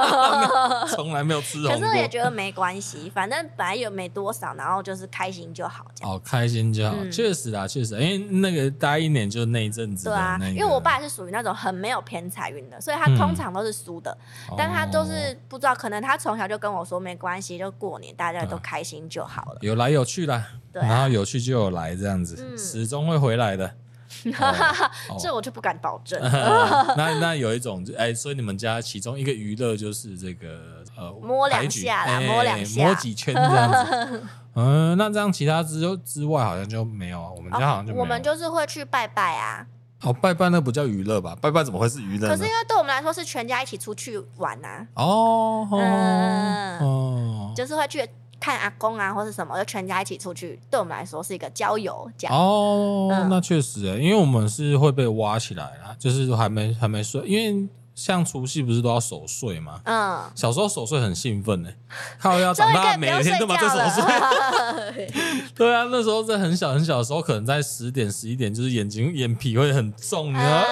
[0.88, 1.72] 从来没有吃红过。
[1.72, 6.14] 可是我也觉得没关系，反正本来有没多少，然后就是开心就好，这样。
[6.14, 10.08] 哦，开心就好，确实啊，确实，因为那个大一年就是那一阵子。
[10.08, 14.16] 对啊，因为我爸是属于那种很没有偏财运的，所以他通常都是输的。
[14.56, 19.58] 但他都是不知道，可能他从小就跟我说没关系，就过年大家都开心就好了。
[19.60, 23.70] 有来有去啦，然后有去就有来，这样子，始终会回来的。
[25.20, 26.20] 这我就不敢保证。
[26.96, 34.22] 那那有一种，哎，所以你们家其中一个娱乐就是这个呃，摸两下啦，摸两下，摸几圈这样子。
[34.54, 37.30] 嗯，那这样其他之之外好像就没有啊。
[37.36, 37.94] 我们家好像就。
[37.94, 39.66] 我们就是会去拜拜啊。
[40.02, 41.36] 哦，拜拜那不叫娱乐吧？
[41.40, 42.28] 拜拜怎么会是娱乐？
[42.28, 44.86] 可是因为对我们来说是全家一起出去玩呐。
[44.94, 48.08] 哦，嗯，哦就是会去。
[48.44, 52.06] 看阿公啊，或是什么，就全家一起出去，对我们来说是一个郊游。
[52.18, 59.80] 这样哦，嗯、那确实诶，因为我们是会被挖起来啦，就是还没还没睡，因为像除夕不是都要守岁吗。
[59.84, 61.76] 嗯，小时候守岁很兴奋诶，
[62.18, 65.12] 看我要长大每天都嘛在守岁。
[65.54, 70.64] 对啊，那时候在很小很小的时候，可能在十点十一点，就是眼睛眼皮会很重，你知道吗？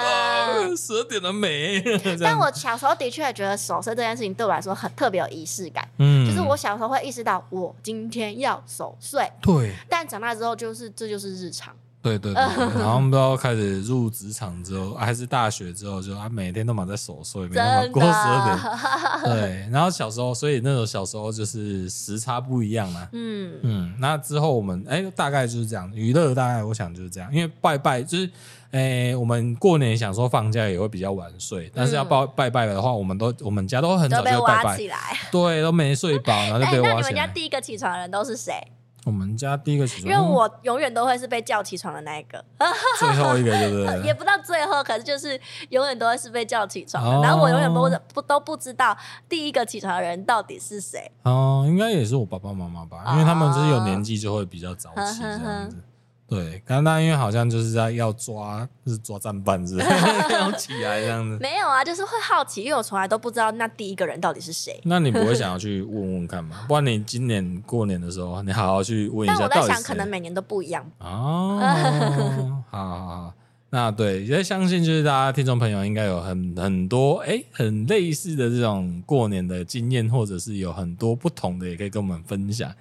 [0.77, 1.83] 十二点了没？
[2.21, 5.89] 但我小时候的确也觉得守岁这件事情对我来说很特别有仪式感。
[5.99, 9.31] 嗯，就是我小时候会意识到我今天要守岁。
[9.41, 9.73] 对。
[9.89, 11.75] 但长大之后就是这就是日常。
[12.03, 19.33] 对对对，然后我们不知道开始入职场之后，还是大学之后，就啊每天都忙在守岁，每天过十二点。
[19.33, 23.09] 对，然后小时候，所以那种小时候就是时差不一样嘛。
[23.13, 28.29] 嗯嗯，那之后我们哎，大概就是这样，娱乐大概我想就是这样，因为拜拜就是
[28.73, 34.77] 哎，我们过年想说放假也会比较晚睡，但是要拜拜拜的话，我们都我们家都很早就拜拜，
[35.31, 37.01] 对，都没睡饱，然后就被挖起来。
[37.03, 38.53] 那你们家第一个起床的人都是谁？
[39.05, 42.45] 我们家第一个起床，因为我永远都会是被叫起床的那一个，
[42.99, 44.03] 最后一个对不对？
[44.07, 45.39] 也不到最后，可是就是
[45.71, 47.11] 永远都会是被叫起床的。
[47.11, 48.97] 哦、然后我永远都不都不知道
[49.29, 51.11] 第一个起床的人到底是谁。
[51.25, 55.77] 哦，应该也是我爸爸妈妈吧，因为他们就是有年纪就会比较早起这样子。
[56.35, 59.77] 对，刚刚因为好像就是在要抓，就是抓战犯子，
[60.33, 61.37] 要起来这样子。
[61.43, 64.81] 没有啊，就是会好奇，因为我从来都不知道那第一个人到底是谁。
[64.85, 66.65] 那你不会想要 去问问看吗？
[66.67, 69.47] 不然你今年过年的时候，你好好去问一下。
[69.47, 70.83] 但我在想，可能每年都不一样。
[71.01, 71.61] 哦，
[72.71, 73.35] 好好好，
[73.69, 82.73] 那对，也相信就是大家听众朋友应该有很很多哎、欸，很类似的这种过年的经验，或者是有很多不同的，也可以跟我们分享。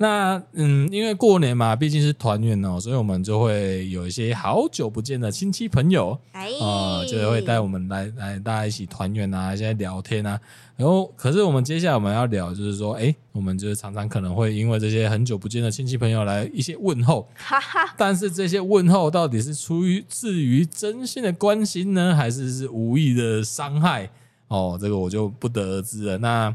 [0.00, 10.40] 那嗯，因为过年嘛，毕竟是团圆哦，所以我们就会有一些好久不见的亲戚朋友，啊、哎呃，就会带我们来来大家一起团圆啊，一些聊天啊。
[10.76, 17.92] 然后，可是我们接下来我们要聊，就是说，哎，我们就是常常可能会因为这些很久不见的亲戚朋友来一些问候，哈哈。
[17.96, 24.08] 但是这些问候到底是出于至于真心的关心呢，还是是无意的伤害？
[24.46, 26.18] 哦，这个我就不得而知了。
[26.18, 26.54] 那。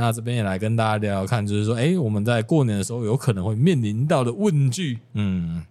[0.00, 5.64] 那这边也来跟大家聊聊看，就是说，哎，我们在过年的时候有可能会面临到的问句，嗯，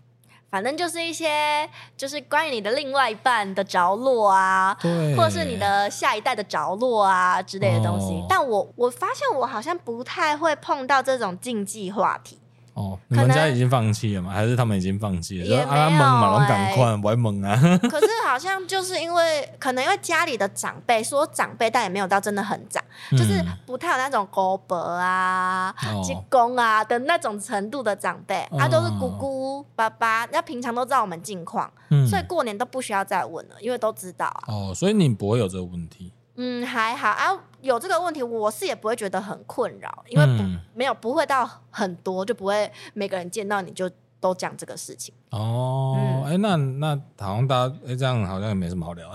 [0.52, 8.14] 反正就是一些，就是关于你的另外一半的着落啊，对，或者是你的下一代的着落啊之类的东西。
[8.14, 12.38] 哦，但我我发现我好像不太会碰到这种禁忌话题。
[12.80, 14.32] 哦，你们家已经放弃了吗？
[14.32, 15.46] 还是他们已经放弃了？
[15.46, 17.60] 也没有啊，猛赶快，玩猛啊！
[17.90, 25.76] 可是好像就是因为，可能因为家里的长辈说长辈，但也没有到真的很长，嗯、就是不太有那种姑伯啊、
[26.08, 34.44] 舅公、哦、啊的那种程度的长辈，他、哦、都是姑姑、爸爸，那平常都知道我们近况，嗯、所以过年都不需要再问了，因为都知道啊。
[34.48, 36.14] 哦，所以你不会有这个问题。
[36.42, 37.38] 嗯，还好啊。
[37.62, 45.14] 有这个问题，我是也不会觉得很困扰，因为不、嗯、没有不会到很多，就不会每个人见到你就都讲这个事情。
[45.32, 49.12] 哦，哎、嗯，那那好像大家哎这样好像也没什么好聊。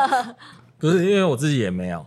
[0.80, 2.00] 不是因为我自己也没有。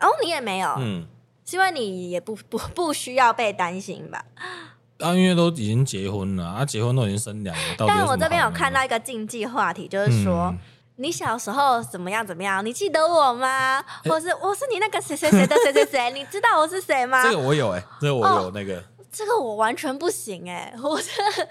[0.00, 0.74] 哦，你也没有。
[0.80, 1.06] 嗯，
[1.44, 4.24] 是因为你也不不不需要被担心吧？
[4.98, 7.62] 啊，因为都已经结婚了，啊，结婚都已经生两个。
[7.86, 10.46] 但我这边有看到一个禁忌话题，就是说。
[10.46, 10.58] 嗯
[10.96, 12.26] 你小时候怎么样？
[12.26, 12.64] 怎么样？
[12.64, 13.78] 你记得我吗？
[13.78, 16.10] 欸、或是我是你那个谁谁谁的谁谁谁？
[16.14, 17.22] 你知道我是谁吗？
[17.22, 18.78] 这个我有哎、欸，这个我有那个。
[18.78, 21.48] 哦、这个我完全不行哎、欸， 我真的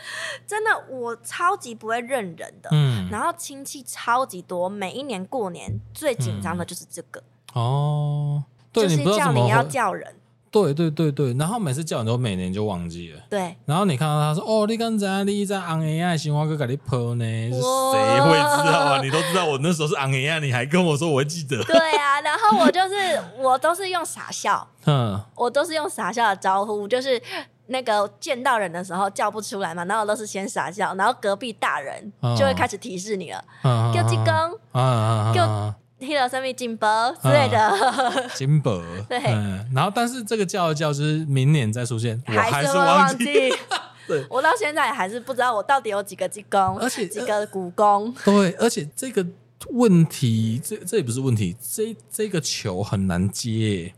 [0.48, 2.70] 真的我超级不会认人的。
[2.72, 3.10] 嗯。
[3.12, 7.22] 然后亲戚超级多，每一年过年最紧张的就是这个。
[7.56, 8.44] 嗯、哦。
[8.72, 10.16] 对，就是叫你要叫人。
[10.54, 13.20] 对对对对，然后每次叫你都每年就忘记了。
[13.28, 17.60] 对，然后你看到他说：“哦，你刚才你在昂 AI，新华哥给你泼呢。”谁
[18.22, 19.02] 会知道啊？
[19.02, 21.64] 你都知道我那时候是昂 AI，，你还跟我说我会记得。
[21.64, 22.94] 对啊，然后我就是
[23.42, 27.20] 我都是用傻笑，嗯，我都是用傻笑的招呼，就是
[27.68, 33.44] 那个见到人的时候叫不出来嘛，然后都是先傻笑，然后隔壁大人就会开始提示你了，
[33.92, 34.26] 叫鸡公，
[35.34, 35.74] 叫。
[36.04, 39.20] 听了生命金箔之类的， 金箔对，
[39.74, 43.26] 然后但是这个叫一叫，就是明年再出现，我还是忘记。
[44.06, 48.14] 对，我到现在还是不知道我到底有几个济公，而且几个古公。
[48.26, 49.26] 对，而且这个
[49.70, 53.94] 问题，这这也不是问题，这这个球很难接，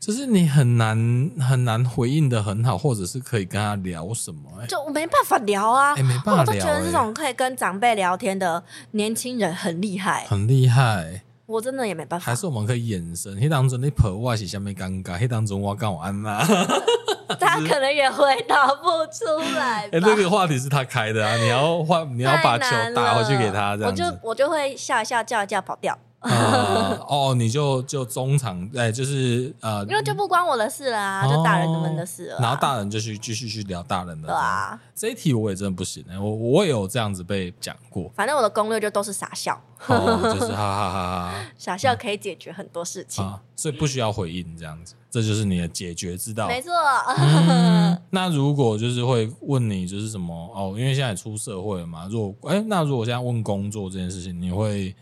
[0.00, 6.40] 就是你很难很难回应的很好，或者是可以跟他聊什么，就我没办法聊啊，没办法聊。
[6.40, 11.24] 我都觉得这种可以跟长辈聊天的年轻人很厉害，很厉害。
[11.46, 13.34] 我真的也没办法，还是我们可以延伸。
[13.36, 16.44] 迄当中你婆我是虾米尴尬，迄当中我跟我安娜，
[17.38, 19.24] 他可能也回答不出
[19.56, 19.82] 来。
[19.92, 24.02] 哎、欸，那个话题是他开的啊，你要换，你要把球打回去给他，这样子。
[24.02, 25.96] 我就我就会笑一笑，叫一叫，跑掉。
[26.28, 32.42] 呃、 哦，你就就中场，哎，就是呃，因为就不关我的事了啊，就大人们的事了、啊。
[32.42, 34.28] 然后大人就去继续去聊大人的。
[34.28, 38.10] 对啊，这一题我也真的不行哎，我我也有这样子被讲过。
[38.14, 46.48] 反正我的攻略就都是傻笑，哦、就是哈哈哈哈， 傻笑可以解决很多事情，所以不需要回应这样子，这就是你的解决之道。
[46.48, 46.72] 没错、
[47.16, 47.98] 嗯。
[48.10, 54.94] 那如果就是会问你就是什么哦，因为现在出社会了嘛，如果哎，那如果现在问工作这件事情，你会？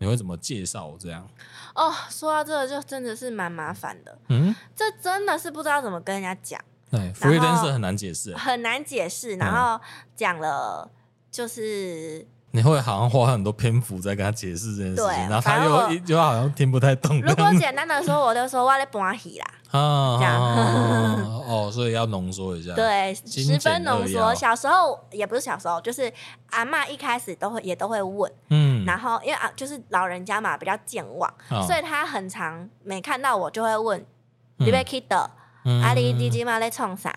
[0.00, 1.28] 你会怎么介绍这样？
[1.74, 4.18] 哦，说到这个就真的是蛮麻烦的。
[4.30, 6.60] 嗯，这真的是不知道怎么跟人家讲。
[6.90, 9.36] 对，福利真是很难解释，很难解释。
[9.36, 9.80] 然后
[10.16, 10.90] 讲了，
[11.30, 12.26] 就是。
[12.52, 17.20] 你会好像花很多篇幅在跟他解释这件事情，然后他又就好像听不太懂。
[17.22, 19.46] 如果简单的说，我就说我在搬戏啦，
[19.78, 21.40] 啊，这样。
[21.46, 24.34] 哦，所以要浓缩一下，对，十分浓缩。
[24.34, 26.12] 小时候也不是小时候，就是
[26.50, 34.04] 阿嬷一开始都会也都会问，嗯，然后因为啊，就是老人家嘛比较健忘，哦、所以他很常每看到我就会问，
[34.56, 35.30] 你被 kid 的，
[35.84, 37.14] 阿里弟弟妈在创啥？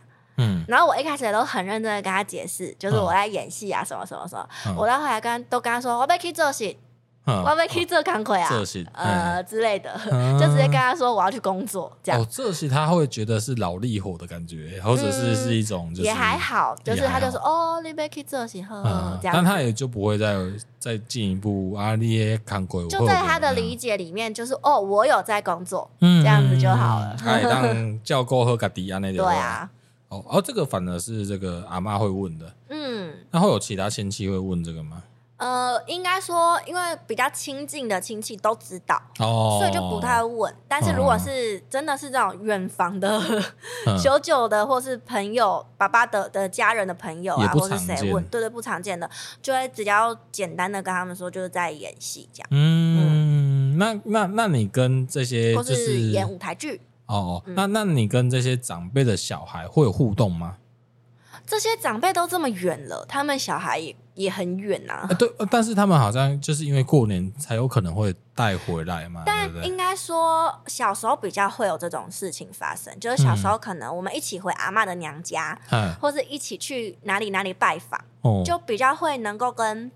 [0.63, 4.47] 嗯，然后我一开始也都很认真的跟他解释，就是我在演戏啊，什么什么什么。
[4.67, 6.77] 嗯、我到后来跟都 跟他说，我要去做戏，
[7.25, 8.49] 嗯、我要去做工课啊，
[8.93, 11.91] 呃之类的，嗯、就直接跟他说我要去工作。
[12.03, 12.21] 这样。
[12.21, 19.35] 哦，做戏他会觉得是劳力活的感觉，或者是是一种、就是嗯、也还好，就是他就说哦，你要去做戏，呵呵这样。
[19.35, 20.35] 但他也就不会再
[20.79, 27.15] 再进一步啊，你也看过，就在他的理解里面，就是哦，我有在工作，嗯，这样子就好了。
[27.19, 27.63] 他也当
[28.03, 29.25] 教过和家底啊那种。
[29.25, 29.69] 对啊。
[30.13, 35.03] 哦，而这个反而是这个阿妈会问的，嗯，那会有其他亲戚会问这个吗？
[35.37, 40.53] 呃，应该说，因为比较亲近的亲戚都知道，哦，所以就不太问。
[40.69, 43.19] 但是如果是真的是这种远房的、
[44.01, 49.09] 久久的，或是朋友、爸爸的的家人的朋友啊，或是谁问，对对，不常见的，
[49.41, 52.47] 就会比较简单的跟他们说，就是在演戏这样。
[52.51, 56.79] 嗯，那那那你跟这些或是演舞台剧。
[57.17, 60.57] 哦，那那你跟这些长辈的小孩会有互动吗？
[61.45, 65.07] 这些长辈都这么远了，他们小孩也也很远呐、啊。
[65.19, 69.23] 对，但是他们好像就是因为过年才有可能会带回来嘛。
[69.25, 79.91] 但应该说小时候比较会有这种事情发生，就是小时候可能我们一起回阿妈的娘家，嗯、或者一起去哪里哪里拜访，哦、就比较会能够跟。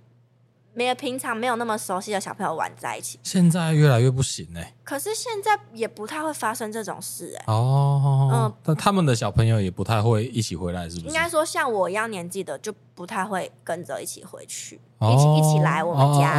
[0.78, 4.76] 没有平常没有那么熟悉的小朋友玩在一起，现在越来越不行哎。
[4.84, 7.44] 可是现在也不太会发生这种事哎。
[7.48, 11.08] 哦，嗯，但他们的小朋友也不太会一起回来，是不是？
[11.08, 16.36] 应该说像我一样年纪的就不太会跟着一起回去，一起一起来我们家，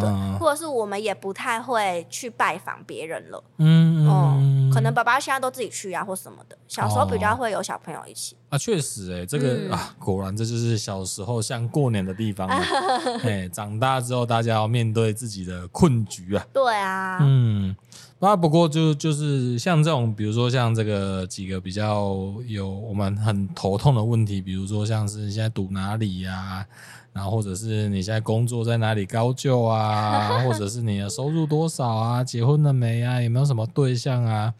[0.00, 3.44] 对，或者是我们也不太会去拜访别人了。
[3.58, 6.56] 嗯嗯，可能爸爸现在都自己去啊，或什么的。
[6.66, 8.34] 小时候比较会有小朋友一起。
[8.54, 12.46] 啊，确实哎，这个啊，果然这就是小时候像过年的地方。
[13.24, 13.64] 哎，长。
[13.64, 16.46] 长大之后，大家要面对自己的困局啊。
[16.52, 17.74] 对啊，嗯，
[18.18, 22.14] 那不过就就是像这种，比如说像这个几个比较
[22.46, 26.66] 有我们很头痛的问题，比如说像是现在堵哪里呀、啊，
[27.14, 34.52] 然后或者是你现在工作在哪里高就啊，或者是你的收入多少啊，结婚了没啊，有没有什么对象啊，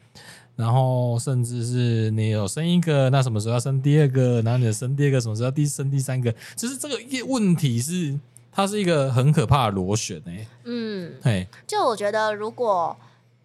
[0.57, 8.19] 然后甚至是你有生一个，那什么时候要生第二个，然后你生第二个什么时候要第生第三个，就是这个一问题是。
[8.57, 12.97] 它是一个很可怕的螺旋诶、欸，嗯，嘿，就我觉得如果。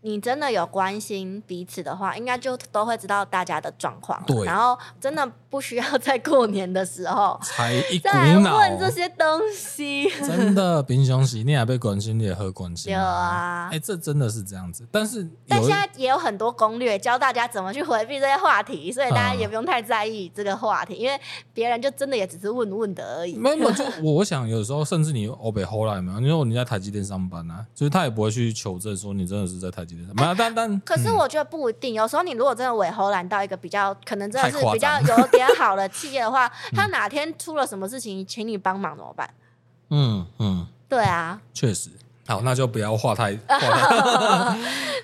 [0.01, 4.23] 你真的有关心彼此的话，应该就都会知道大家的状况。
[4.25, 8.09] 对，然后真的不需要在过年的时候才一股
[8.41, 10.09] 脑问这些东西。
[10.21, 12.93] 真的，平常时你也被关心，你也喝关心。
[12.93, 14.87] 有啊，哎、欸，这真的是这样子。
[14.91, 21.19] 但是，但现在也有很多攻略教大家怎么去回避这些话题，所以大家也不用太在意这个话题，嗯、因为
[21.53, 23.35] 别人就真的也只是问问的而已。
[23.35, 29.79] 没有，就我想有时候甚至你欧北后来嘛，你说你在台积电上班啊，所以他也不会去求证说你真的是在台。
[30.13, 31.95] 没有，但但可是我觉得不一定。
[31.95, 39.29] 有时候你如果真的尾喉来到一个比较可能真的是比较有点好的企业的话，他哪天出了什么事情，请你帮忙怎么办？
[39.89, 41.89] 嗯嗯，对啊，确实。
[42.27, 43.35] 好，那就不要画太。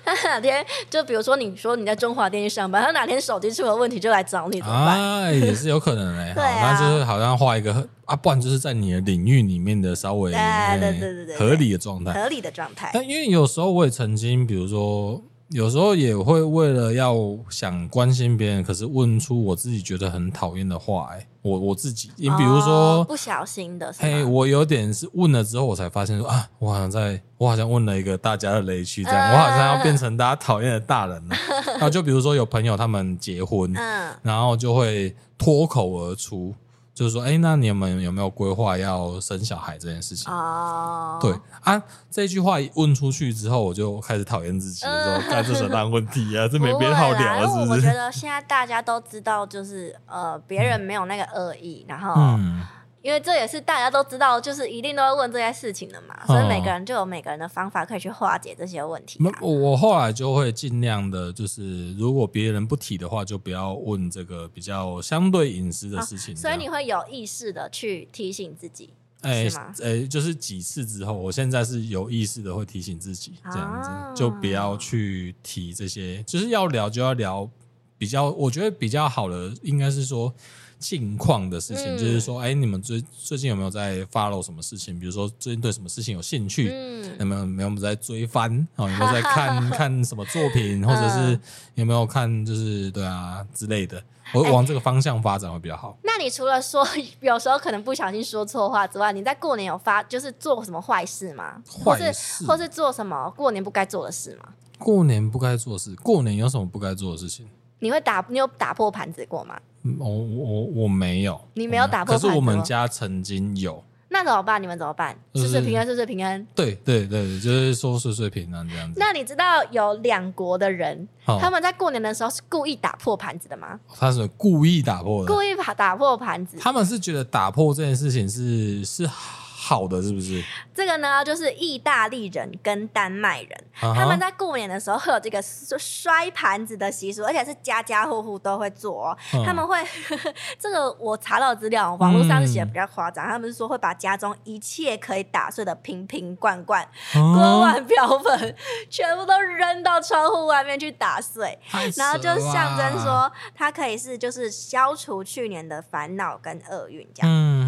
[0.04, 5.24] 他哪天就比如说你说你在中华电信上班，他哪天手机出了问题就来找你怎么办？
[5.24, 6.32] 哎，也是有可能哎。
[6.38, 7.72] 对啊，那就是好像画一个
[8.04, 12.90] 啊，不然就是在你的领域里面的稍微对对对对合理的状态，合理的状态。
[12.94, 15.20] 但因为有时候我也曾经，比如说。
[15.50, 17.16] 有时候也会为了要
[17.48, 31.36] 想关心别人，可是问出我自己觉得很讨厌的话，哎，我我自己，你比如说、哦、不小心的，嘿，我有点是问了之后，我才发现说啊，我好像在，我好像问了一个大家的雷区，这样，呃、我好像要变成大家讨厌的大人了。
[31.78, 36.52] 然后就比如说有朋友他们结婚，嗯，然后就会脱口而出。
[36.96, 40.32] 就是说，哎、欸，那你们有没有规划要生小孩这件事情？
[40.32, 41.30] 哦，对
[41.60, 41.80] 啊，
[42.10, 44.90] 这句话一问出去之后，我就开始讨厌自己，说，
[45.28, 46.48] 干这什么烂问题啊？
[46.50, 47.70] 这没别人好聊，是不是？
[47.72, 52.14] 我觉得现在大家都知道，就是呃，别人没有那个恶意，然后。
[52.16, 52.62] 嗯
[53.06, 59.38] 因为这也是大家都知道，就是一定都会问这些事情的嘛，所以每个人就有每个人的方法可以去化解这些问题啊。
[59.40, 66.34] 我我后来就会尽量的，就是如果别人不提的话，就不要问这个比较相对隐私的事情。
[66.34, 68.90] 啊，所以你会有意识的去提醒自己，
[69.20, 69.48] 哎，
[69.84, 77.48] 哎，就是几次之后，我现在是有意识的会提醒自己，这样子就不要去提这些，就是要聊就要聊
[77.96, 80.34] 比较，我觉得比较好的应该是说。
[80.78, 84.98] 近况的事情，嗯、就是说，哎，你们最最近有没有在 follow 什么事情？
[84.98, 86.70] 比如说最近对什么事情有兴趣？
[86.72, 88.66] 嗯，有没有有没有在追番？
[88.76, 91.38] 哦， 有没有在看看什么作品，或者是
[91.74, 94.02] 有没有看就是对啊之类的？
[94.34, 95.90] 我往这个方向发展会比较好。
[95.90, 96.84] 欸、那你除了说
[97.20, 101.62] 有时候可能不小心说错话之外，你在过年有发就是做什么坏事吗？
[101.84, 104.48] 坏事，或是做什么过年不该做的事吗？
[104.78, 107.48] 过年不该做的事，过年有什么不该做的事情？
[107.78, 109.56] 你会打，你有打破盘子过吗？
[109.98, 113.82] 我我我没有，你没有打破，可是我们家曾经有。
[114.08, 114.62] 那怎么办？
[114.62, 115.18] 你们怎么办？
[115.34, 116.46] 岁岁平安，岁岁平安。
[116.54, 118.98] 对对对，就是说岁岁平安这样子。
[118.98, 123.78] 那你知道有两国的人，他们在过年的时候是故意打破盘子的吗？
[123.94, 126.56] 他是故意打破的，故意打打破盘子。
[126.58, 129.06] 他们是觉得打破这件事情是是。
[129.06, 129.45] 好
[129.88, 130.42] 的，是不是？
[130.74, 133.94] 这个呢，就是意大利人跟丹麦人，uh huh.
[133.94, 139.18] 他们在过年的时候会有这个摔盘子的习俗，而且是家家户户都会做哦。
[139.32, 139.44] Uh.
[139.44, 143.26] 他们会呵呵， 这个我查到资料，网络上是写的比较夸张。
[143.26, 148.54] 嗯、他们是说会把家中一切可以打碎的瓶瓶罐罐、锅碗瓢盆，
[148.90, 151.58] 全部都扔到窗户外面去打碎，
[151.96, 157.30] 然后就象征说它可以是就是消除去年的烦恼跟厄运这样。
[157.30, 157.65] 嗯。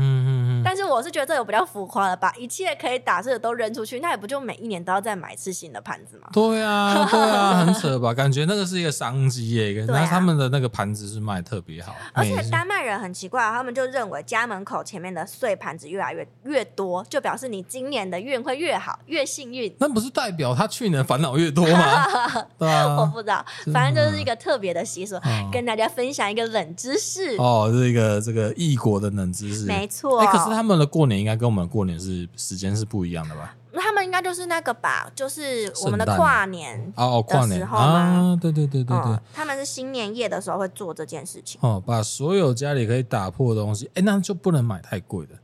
[0.69, 6.29] 但是我是觉得这有比较浮夸了，把一切可以打碎的都扔出去，那也不就每一年都要再买一次新的盘子吗？
[6.31, 8.13] 对啊， 对啊，很扯吧？
[8.13, 9.83] 感觉那个是一个商机耶。
[9.89, 19.75] 那、啊、他们的那个盘子是卖特别好，而且丹麦人很奇怪，他们就认为家门口前面的碎盘子越来越越多，就表示你今年的运会越好，越幸运。
[19.79, 22.07] 那不是代表他去年烦恼越多吗？
[22.59, 23.43] 对啊，我不知道，
[23.73, 30.21] 反正就是一个特别的习俗，哦、跟大家分享一个冷知识哦，这个这个异国的冷知识，没错。
[30.21, 33.55] 哎，可是他们的过年应该跟我们过年是时间是不一样的吧？
[33.75, 37.65] 他们应该就是那个吧，就是我们的跨年哦，跨年。
[37.65, 41.61] 啊，对对对对对、嗯，他们是新年夜的时候会做这件事情。
[41.63, 45.35] 哦，把所有家里可以打破的东西，哎，那就不能买太贵的。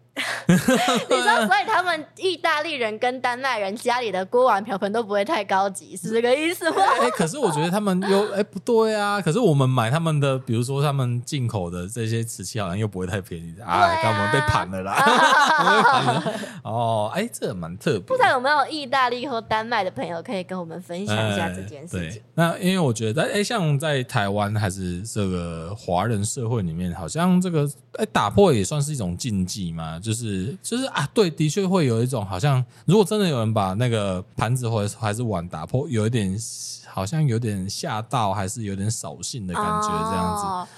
[0.46, 6.76] 你说， 所以他们意大利人跟丹麦人家里的锅碗瓢盆都不会太高级，是这个意思吗？
[7.00, 9.20] 哎、欸，可是我觉得他们又哎、欸、不对啊！
[9.20, 13.90] 可是我们买他们的，比如说他们进口的这些瓷器，好像又不会太便宜啊！
[14.02, 14.94] 刚我们被盘了啦！
[15.02, 18.00] 被盘了哦，哎、欸，这蛮特别。
[18.00, 22.20] 不知道有没有意大利或丹麦的朋友可以跟我们分享一下这件事情？
[22.20, 29.98] 欸、那因为我觉得，哎、欸，像在台湾还是这个华人社会里面，好像这个哎、欸、打破也算是一种禁忌嘛。
[30.04, 36.38] 就是就是啊，对，的确会有一种好像，如果真的有人把那个盘子或者还是碗打破，有一点
[36.86, 40.72] 好像有点吓到，还是有点扫兴的感觉，这样子。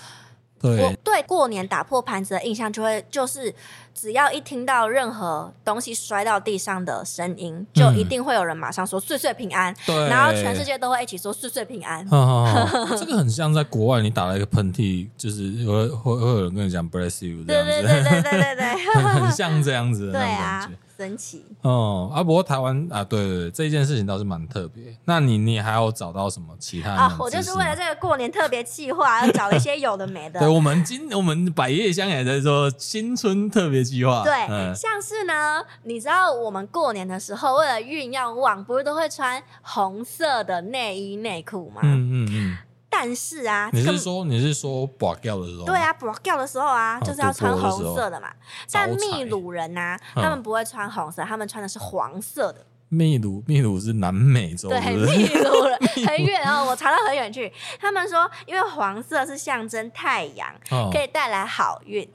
[0.74, 3.54] 对，对，过年打破盘子的印象就会就是，
[3.94, 12.04] 只要一听到任何东西摔到地上的声音，就一定会有人马上说“岁岁平安”，对，然后全世界都会一起说“岁岁平安”。
[12.98, 20.76] 这个很像在国外，你打了一个喷嚏，就是会会会有人跟你讲 “bless you” 这样子，对对对对对对对， 很像这样子的那种感觉。
[20.96, 22.16] 神奇哦、嗯！
[22.16, 24.96] 啊，不过台湾啊，对对对，这件事情倒是蛮特别。
[25.04, 26.92] 那你你还有找到什么其他？
[26.92, 30.40] 啊，我就是为了这个过年特别计划，要找一些有的没的。
[30.40, 34.22] 对，我们今我们百叶香也在说新春特别计划。
[34.24, 41.82] 对，嗯、像是呢，你知道我们过年的时候，为了运要旺，不是都会穿红色的内衣内裤吗？
[41.84, 42.58] 嗯嗯嗯。
[42.96, 45.66] 嗯但是啊，你是说你是说拔掉的时候？
[45.66, 48.28] 对啊，拔掉的时候啊，就是要穿红色的嘛。
[48.72, 52.64] 但秘鲁人呐，他们不会穿红色，他们穿的是黄色的。
[52.88, 57.52] 秘鲁，秘鲁是南美洲，对，秘鲁人 很远哦，我查到很远去。
[57.80, 60.48] 他们说，因为黄色是象征太阳，
[60.92, 62.08] 可以带来好运，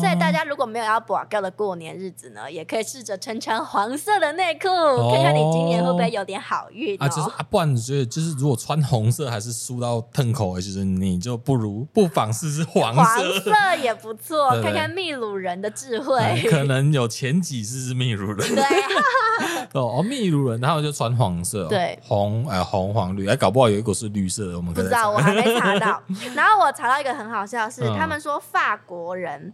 [0.00, 4.68] 所以大家如果没有要拔掉的过年日子呢，也可以试着穿穿黄色的内裤，
[5.12, 7.06] 看看你今年会不会有点好运啊。
[7.08, 13.52] 就是啊，不然你觉得就是如果穿红色还是输到痛口，其实你就不如不妨试试黄色，黄色
[13.82, 18.64] 也不错，看看秘鲁人的智慧，可能有前几次是秘鲁人，对，
[19.74, 20.02] 哦。
[20.14, 26.02] 秘鲁人，他们就穿黄色，对，红哎、呃、红黄绿，哎，搞不好有一股是绿色的，我们不知道，我还没查到。
[26.34, 29.52] 然后我查到一个很好笑是，嗯、他们说法国人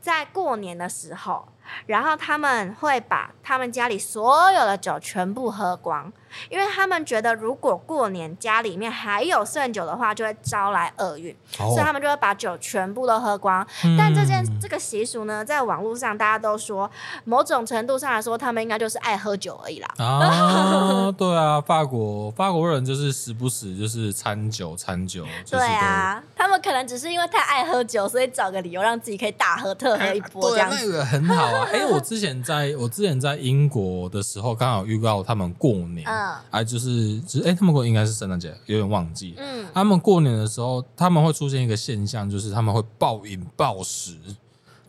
[0.00, 1.54] 在过年的时候，嗯、
[1.86, 6.12] 然后他们会把他们家里所有的酒全部喝光。
[6.48, 13.66] 因为他们觉得，如果过年家里面还有剩酒的话，就会招来厄运，哦、所以他们就会把酒全部都喝光。
[13.84, 16.90] 嗯、但这件这个习俗呢，在网络上大家都说，
[17.24, 19.88] 某种程度上来说，他们应该就是爱喝酒而已啦。
[19.98, 25.24] 啊， 对啊，法国法国人就是时不时就是掺酒掺酒。
[25.44, 30.76] 就是、对啊，他们可能只是因为太爱喝酒，所以找个理由让自己可以大喝特喝一波这样子。
[30.76, 36.19] 对，那个很好啊， 哎、欸，我之前在我之前在英国的时候，刚好遇到他们过年，嗯，
[36.50, 44.16] 哎，就是就是，哎、欸，他们过应该是圣诞节，有点忘记，嗯，他们过年的时候，他们会出现一个现象，就是他们会暴饮暴食，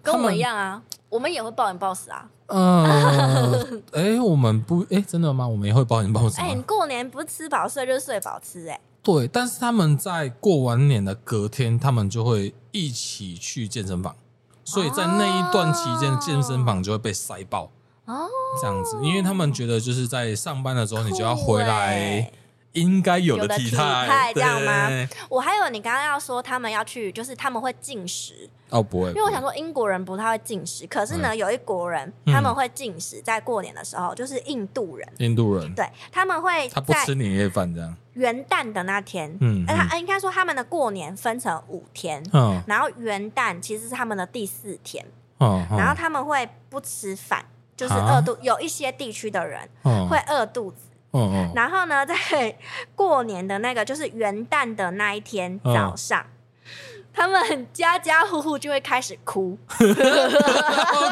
[0.01, 5.47] 跟我们一样啊，我们也会暴饮暴食啊，嗯、呃，哎、欸，我们不，哎、欸，真的吗？
[5.47, 8.81] 我们也会暴饮暴食，哎、欸，你过年不是吃饱睡就是睡饱吃、欸，哎。
[9.03, 14.15] 对，但是他们在过完年的隔天，他们就会一起去健身房，
[14.63, 17.71] 所以在那一段期间，健身房就会被塞爆
[18.13, 18.29] 哦，
[18.61, 22.31] 这样子，因为他们觉得就是在上班的时候，你就要回来。
[22.73, 24.87] 应该有的体态，这样吗？
[25.27, 28.49] 我还有你刚刚要说他们要去，就是他们会进食。
[28.69, 35.75] 哦，不会，因为我想说英国人不太会进食，可是呢，有一国人他们会进食，在过年的时候，就是印度人，印度人。
[35.75, 45.05] 对，他们会他不吃年夜饭这样，元旦的那天，嗯，他应该说他们的过年分成五天，嗯，然后元旦其实是他们的第四天，
[45.41, 47.43] 嗯，然后他们会不吃饭，
[47.81, 49.67] 就是饿肚，有一些地区的人
[50.07, 50.77] 会饿肚子。
[51.13, 52.55] 嗯嗯，然后呢，在
[52.93, 56.23] 过年的那个就是元旦的那一天早上，
[56.63, 59.57] 嗯、他们家家户户就会开始哭，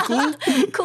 [0.05, 0.13] 哭？
[0.71, 0.83] 哭，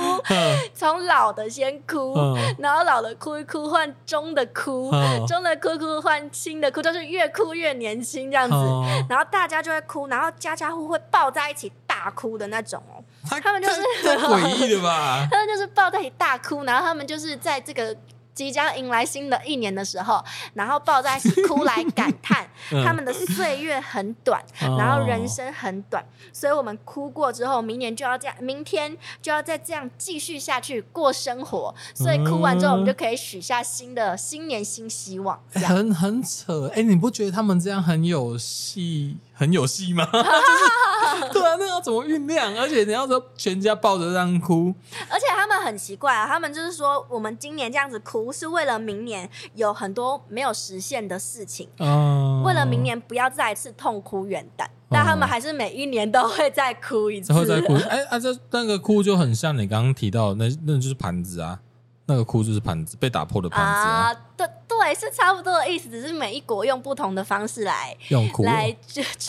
[0.75, 8.57] 从老的先哭，嗯、然后老的哭一哭，换中的哭，嗯、中的哭哭换新的哭，就是越哭越年轻这样子。
[8.57, 13.05] 嗯、然后大家就会哭，然后家家户户会抱在一起大哭的那种哦。
[13.29, 15.27] 他，他们就是太诡异了吧？
[15.33, 17.97] 他们就是抱在一起大哭，然后他们就是在这个。
[18.35, 20.21] 即将迎来新的一年的时候，
[20.55, 22.45] 然后抱在一起哭来 感叹
[22.85, 35.41] 他们的岁月很短，然后人生很短，所以我们哭过之后，明年就要这样，明天就要再这样继续下去过生活，所以哭完之后，我们就可以许下新的新年新希望。
[35.53, 39.17] 很很扯，哎，你不觉得他们这样很有戏？
[39.35, 40.09] 很有戏吗？
[40.11, 42.57] 就 是对啊，那要怎么酝酿？
[42.57, 44.73] 而且你要说全家抱着这样哭，
[45.11, 57.75] 而且他们很奇怪啊，他们就是说，我们今年这样子哭是为了明年有很多没有实现的事情，嗯，为了明年不要再一次痛哭元旦，但他们还是每一年都会再哭一次，会再哭。
[57.91, 61.59] 哎啊，这那个哭就很像你刚刚提到的那那就是盘子啊。
[62.07, 64.47] 那个哭就是盘子被打破的盘子啊，啊，对
[64.83, 68.75] 对，是差不多的意思，只是每一国用不同的方式来用哭来。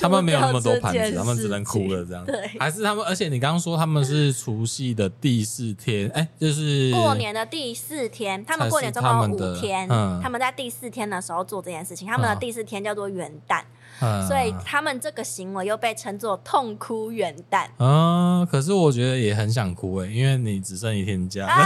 [0.01, 2.25] 他们没有那么多盘子，他们只能哭了这样。
[2.25, 13.61] 对，还是他们，而且你刚刚说他们是除夕的第四天，哎，就是过年的第四天，他们过年总共五天，嗯，他们在第四天的时候做这件事情，他们的第四天叫做元旦，
[14.01, 17.67] 嗯，所以他们这个行为又被称作痛哭元旦。
[17.77, 21.47] 嗯，可是我觉得也很想哭哎，因为你只剩一天假。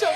[0.00, 0.08] 说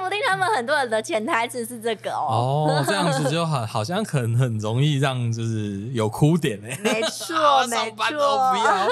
[0.00, 2.66] 不定他们很多人的潜台词是这个哦。
[2.68, 6.78] 哦，这样子 就好，好像可能很容易让就是有哭点哎。
[6.82, 7.36] 没错，
[7.68, 8.52] 没错。
[8.52, 8.88] 不要。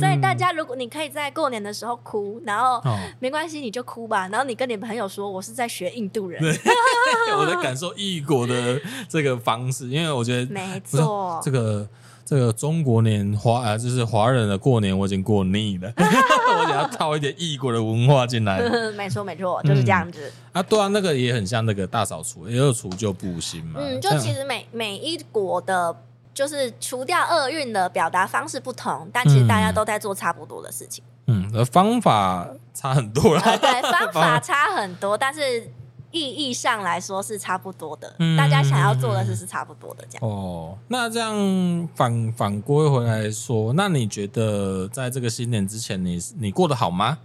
[0.00, 2.82] 所以大家，如果你可以在过年的时候哭，然后
[3.20, 4.28] 没关系，你就哭吧。
[4.28, 6.42] 然后你跟你朋友说，我是在学印度人，
[7.38, 11.86] 我在感受异国的这个方式，因为我觉得没错，这个。
[12.26, 15.92] 这个中国年华啊，就是华人的过年，我已经过腻了。
[15.96, 18.60] 我想要套一点异国的文化进来。
[18.98, 20.28] 没错，没错，就是这样子。
[20.52, 23.78] 嗯、啊，对啊，那个也很像那个大扫除，也有除旧布新嘛。
[23.80, 25.96] 嗯，就其实每每一国的，
[26.34, 31.04] 就是除掉厄运的表达方式不同，但其实大家都在做差不多的事情。
[31.28, 33.42] 嗯，而方法差很多啦。
[33.44, 35.70] 呃、对，方法 差很多，但是。
[36.18, 40.28] 意义上来说是差不多的，嗯、大家想要做的事是差不多的这样。
[40.28, 47.18] 哦，那这样反反归回来说，那你觉得在这个新年之前你，你你过得好吗？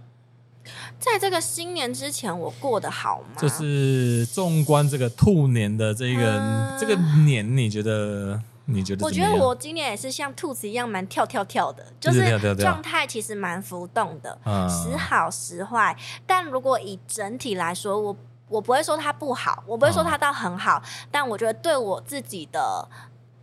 [1.00, 3.40] 在这个新年之前，我过得好吗？
[3.40, 9.04] 就是纵观这个兔年的这个、嗯、这个年，你觉得你觉得？
[9.04, 15.96] 我觉得我今年也是像兔子一样蛮跳跳跳的，就是状态其实蛮浮动的，嗯、时好时坏。
[16.26, 18.16] 但如果以整体来说，我。
[18.52, 22.86] 我不会说它不好，我不会说它到很好，哦、但我觉得对我自己的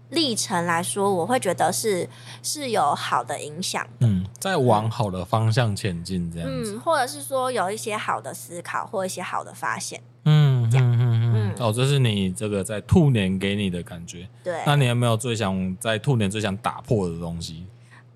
[0.10, 2.08] 历程来说，我会觉得是
[2.44, 4.08] 是有好的影响的。
[4.08, 6.76] 嗯，在往好的方向前进，这样子。
[6.76, 10.02] 嗯，或者是说有一些好的思考或一些好的发现。
[10.26, 11.56] 嗯，这样，嗯嗯嗯。
[11.60, 14.28] 哦，这是你这个在兔年给你的感觉。
[14.44, 14.62] 对。
[14.66, 17.66] 那你有没有最想在兔年最想打破的东西？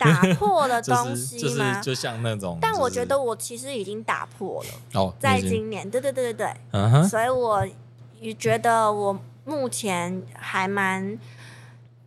[0.04, 1.42] 打破的 东西吗？
[1.42, 4.70] 就是就是、就像那种，但我觉得我其实已经打破了。
[5.00, 7.66] 哦，在今年，对对对对对，嗯哼，所以我
[8.20, 11.18] 也觉得我目前还蛮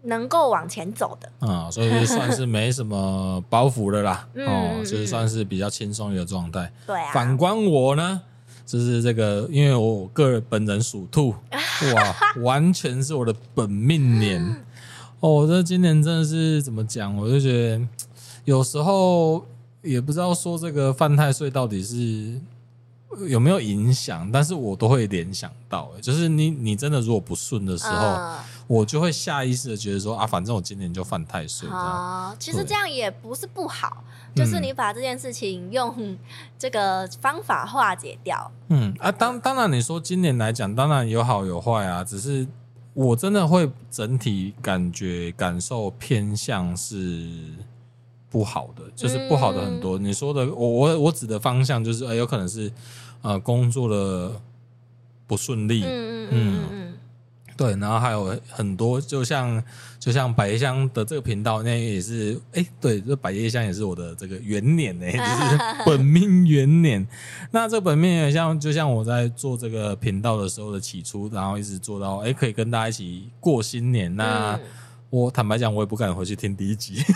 [0.02, 1.28] 能够往前走的。
[1.46, 4.26] 啊、嗯，所以算是没什么包袱的啦。
[4.46, 6.72] 哦，就是算是比较轻松一个状态。
[6.86, 7.10] 对啊。
[7.12, 8.22] 反观我呢，
[8.64, 11.34] 就是这个，因为我个人本人属兔，
[11.94, 14.62] 哇，完全是我的本命年。
[15.20, 17.16] 哦，我这今年真的是怎么讲？
[17.16, 17.80] 我就觉得
[18.44, 19.44] 有时候
[19.82, 22.38] 也不知道说这个犯太岁到底是
[23.26, 28.36] 有没有影响，但是我都会联想到，就是你你真的如果不顺的时候，嗯、
[28.66, 31.66] 我就会下意识的觉得说啊，反正我今年就犯太岁。
[31.70, 34.04] 哦，其实这样也不是不好，
[34.34, 36.18] 就是你把这件事情用
[36.58, 38.52] 这个方法化解掉。
[38.68, 42.46] 嗯啊，当当然你说今年来讲，当然有好有坏啊，只是
[42.96, 47.30] 我真的会整体感觉感受偏向是。
[48.28, 52.70] 不好的就是不好的很多，嗯、你说的我我我指的方向就是，呃，有可能是
[53.22, 54.38] 呃工作的
[55.26, 56.28] 不顺利，嗯。
[56.30, 56.95] 嗯嗯，嗯
[57.56, 59.62] 对，然后还有很多，就像
[59.98, 67.06] 就像百叶香的这个频道，那也是，哎、欸，对，这百叶香也是我的这个元年呢，就是 本命元年。
[67.50, 74.14] 那这本命元像就像我在做这个频道的时候的起初，然后一直做到，哎、欸，可以跟大家一起过新年。
[74.14, 74.60] 那、嗯、
[75.08, 77.02] 我坦白讲，我也不敢回去听第一集。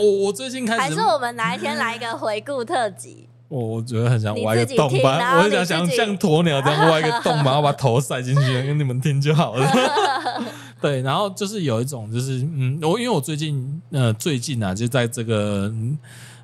[0.00, 3.28] 我我最近开始，还是我们哪一天来一个回顾特辑？
[3.50, 9.70] 我我觉得很想挖一个洞吧，我很想想像鸵鸟这样挖一个洞， 然后把头塞进去，给你们听就好了。
[10.80, 15.70] 对，然后就是有一种，就是嗯，我因为我最近呃最近啊，就在这个。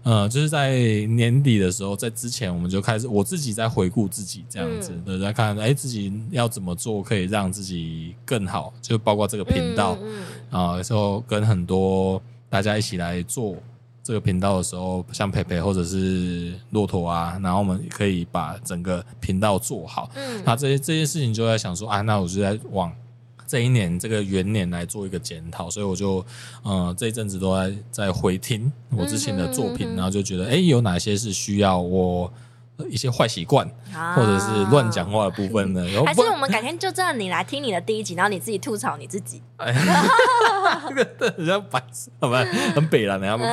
[0.02, 0.78] 呃，就是在
[1.16, 13.56] 年底的时候，在之前我们就开始，我自己在回顾自己这样子，嗯、在看，哎，自己要怎么做可以让自己更好，就包括这个频道，嗯嗯、啊，时候跟很多大家一起来做
[14.06, 22.92] 这个频道的时候，像佩佩或者是骆驼啊，然后我们可以把整个频道做好，嗯，那这些这些事情就在想说，啊，那我就在往。
[23.48, 26.24] 这一年这个元年来做一个检讨，所以我就
[26.64, 32.32] 呃这一阵子都在在回听我之前的作品，嗯、哼哼哼然后就觉得哎有哪些是需要我
[32.90, 35.84] 一些坏习惯、啊、或者是乱讲话的部分呢？
[35.92, 39.42] 然后还是我们改天就这样你来听你的第一集，然后你自己吐槽你自己。
[39.56, 39.74] 哎，
[40.94, 43.50] 这个人家白痴好吧，很北蓝的，他们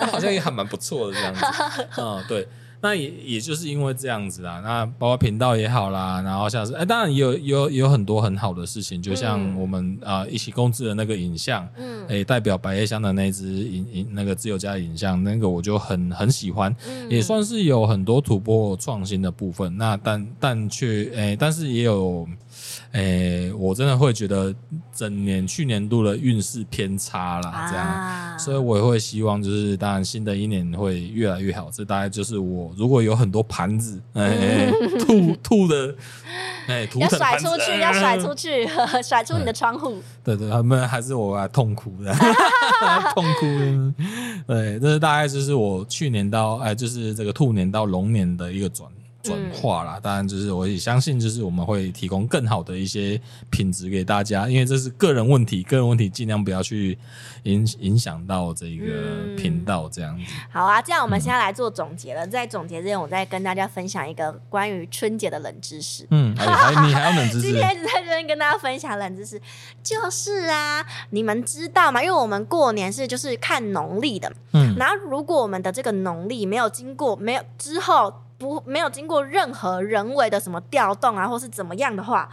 [0.00, 1.88] 不 好像也还蛮不错的这样子。
[1.96, 2.48] 嗯，对。
[2.84, 19.74] 那也也就是因为这样子啦，那包括频道也好啦，然后像是哎、欸，当然也有有有很多很好的事情，就像我们啊、嗯呃、一起共制的那个影像，嗯，哎、欸，代表百叶箱的那支影影那个自由家的影像，那个我就很很喜欢，嗯、也算是有很多突破创新的部分。
[19.78, 22.28] 那但但却哎、欸，但是也有。
[22.94, 24.54] 哎、欸，我真的会觉得
[24.94, 31.68] 整年去年度的运势偏差啦，这样，啊、所以我也会希望，就是当然新的一年会越来越好。
[31.72, 35.92] 这大概就是我如果有很多盘子，哎、欸，吐 吐的，
[36.68, 38.64] 哎、欸，要甩出去，要甩出去，
[39.02, 40.00] 甩出你的窗户。
[40.22, 42.14] 对对，他们还是我来痛哭的，
[43.12, 43.92] 痛哭。
[44.46, 48.88] 对，这是大概就是我去年到哎，就是这个兔年到龙年的一个转。
[49.24, 53.18] 转化啦，当然就是我也相信，就是我们会提供更好的一些
[53.48, 56.98] 品质给大家，因为这是个人问题，个人问题尽量不要去
[57.44, 60.24] 影影响到这个频道这样子。
[60.28, 66.06] 嗯、好啊，这样我们现在来做总结了，嗯、在总结之前，我再跟大家分享一个关于春节的冷知识。
[66.10, 67.46] 嗯，还你还要冷知识？
[67.48, 69.40] 今天一直在这边跟大家分享冷知识，
[69.82, 72.02] 就是啊，你们知道吗？
[72.02, 78.12] 因为我们过年是就是看农历的，嗯，然后如果我们的这个农历没有经过没有之后。
[78.38, 82.28] 不，没有经过任何人为的什么调动啊，或是怎么样的话。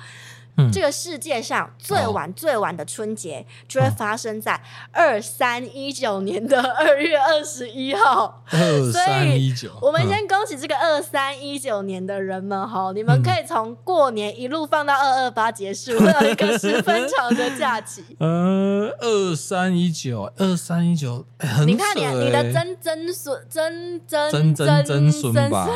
[0.68, 8.43] 嗯、这个世界上最晚最晚的春节就会发生在二三一九年的二月二十一号。
[8.51, 18.03] 二三一九，我们先恭喜这个二三一九年的人们哈，嗯、你们可以从过年一路放到二二八结束， 会有一个十分长的假期。
[18.20, 21.26] 呃，二三一九，二三一九，
[21.66, 25.70] 你看你你的曾曾孙曾曾曾曾曾孙吧，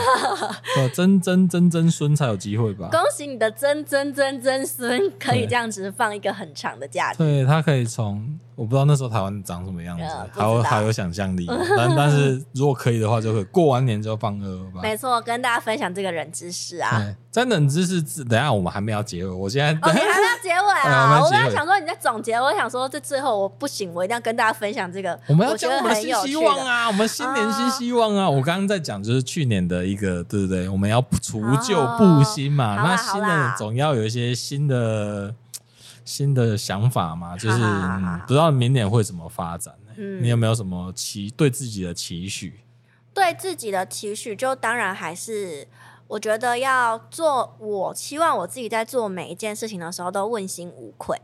[0.93, 2.89] 曾曾曾曾孙才有机会吧？
[2.91, 4.74] 恭喜你的曾曾曾曾。
[4.76, 11.45] 孙可以这样子放一个很长的假期，对，他可以从我不知道那时候台湾长什么样子，呃、还有还有想象力，
[11.78, 14.82] 但但是如果可以的话，就可以过完年就放二二八。
[14.82, 21.20] 没错，跟大家分享这个冷知识啊，在冷知识，等下我们还没有结尾，我现在哦，你还没有结尾啊？
[21.24, 28.30] 我刚才想说你在总结，我想说这最后我不行，我一定要跟大家分享这个，我们要讲我们的新希望啊，我们新年新希望啊！
[28.30, 30.70] 我刚刚在讲就是去年的一个，对不对？
[30.70, 35.36] 我们要除旧布新嘛，那新的总要有一些新的。
[36.06, 37.58] 新的想法吗，就是
[38.28, 39.91] 不知道明年会怎么发展呢？
[39.97, 42.62] 嗯，你有没有什么期对自己的期许？
[43.12, 45.68] 对自己的期许，就当然还是
[46.08, 47.56] 我觉得要做。
[47.58, 51.20] 我希望我自己在做每一件事情的时候都问心无愧，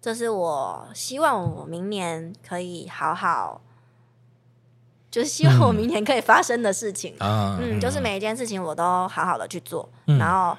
[0.00, 3.60] 这是我希望我明年可以好好，
[5.10, 7.14] 就是希望我明年可以发生的事情。
[7.20, 10.56] 嗯，嗯，就是每一件事情我都好好的去做，嗯，然后。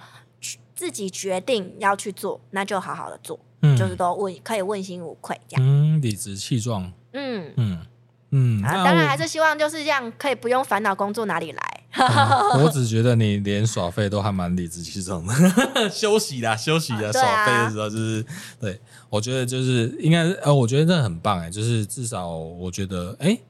[0.80, 7.52] 自己决定要去做，那就好好的做，嗯，就是都问可以问心无愧这样，嗯，理直气壮，嗯。
[7.58, 7.86] 嗯，
[8.30, 11.84] 嗯，啊，当然还是希望就是这样，可以不用烦恼工作哪里来。
[12.00, 15.34] 嗯、我只觉得你连耍废都还蛮理直气壮的，
[15.92, 18.26] 休息啦，休息啦，啊、耍废的时候就是
[18.58, 23.42] 对，我觉得就是应该呃，我觉得这很棒哎，就是至少我觉得哎、欸，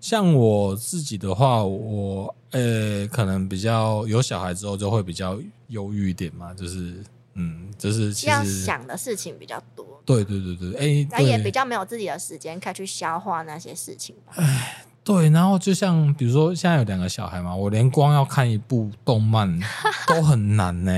[0.00, 5.38] 像我自己的话，我呃、欸、可能比较有小孩之后就会比较
[5.68, 7.02] 忧郁一点嘛，就是
[7.34, 9.84] 嗯，就是其实要想的事情比较多。
[10.04, 14.14] 对对对对，哎，但也比较没有自己的时间，可以去消化那些事情。
[14.36, 19.58] 哎，对，然后就像比如说，现在有两个小孩嘛，我连光要看一部动漫
[20.06, 20.92] 都很难呢。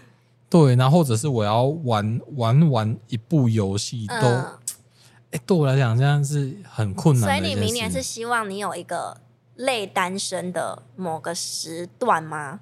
[0.48, 4.58] 对，然后或者是我要玩玩玩一部游戏都，哎、
[5.32, 7.28] 嗯，对我来讲这样是很困难。
[7.28, 9.16] 所以你明年是希望你有一个
[9.56, 12.60] 类单身的某个时段吗？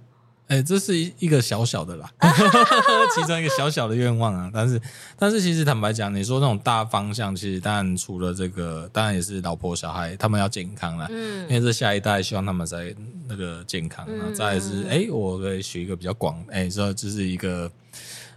[0.49, 2.13] 哎、欸，这是一一个小小的啦，
[3.15, 4.51] 其中一个小小的愿望啊。
[4.53, 4.83] 但是，
[5.17, 11.07] 但是其实坦白讲，你说那种大方向，其实当然除了这个，当然也是老婆小孩他们要健康啦。
[11.09, 12.93] 嗯，因为这下一代希望他们在
[13.29, 14.05] 那个健康。
[14.09, 17.71] 嗯，再来是，哎、欸，我可以学一个比较广，哎、欸，说这是一个，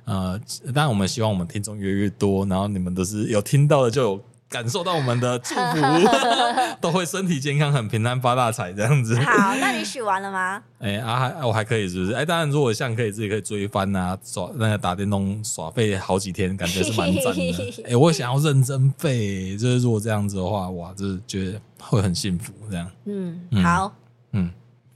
[0.06, 4.24] 呃，当然我们希望我们听众越来越多，然后你们都是有听到的就有。
[4.54, 5.82] 感受到我们的祝福，
[6.80, 9.18] 都会身体健康，很平安，发大财这样子。
[9.22, 10.62] 好，那你许完了吗？
[10.78, 12.14] 哎、欸、啊，还我还可以，是不是？
[12.14, 17.74] 哎、欸，当然，如果像可以自己可以追番啊，耍那个打电动耍废好几天，感觉是蛮赞的。
[17.84, 22.88] 哎、欸，我想要认真废，就是如果这样子的话，哇，就是觉得会很幸福这样。
[23.06, 23.92] 嗯，好，
[24.34, 24.52] 嗯，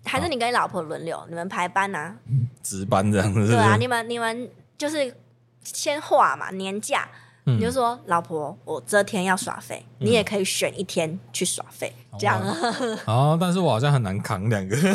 [0.06, 2.16] 还是你跟你老婆轮流，你们排班啊？
[2.62, 3.48] 值班这样子。
[3.48, 4.48] 对啊，你们你们
[4.78, 5.16] 就是
[5.64, 7.10] 先画嘛，年假。
[7.56, 12.40] 你就说，老婆，我这天要耍废，你也可以选一天去耍废，嗯、这样。
[13.06, 14.76] 啊， 但是我好像很难扛两个。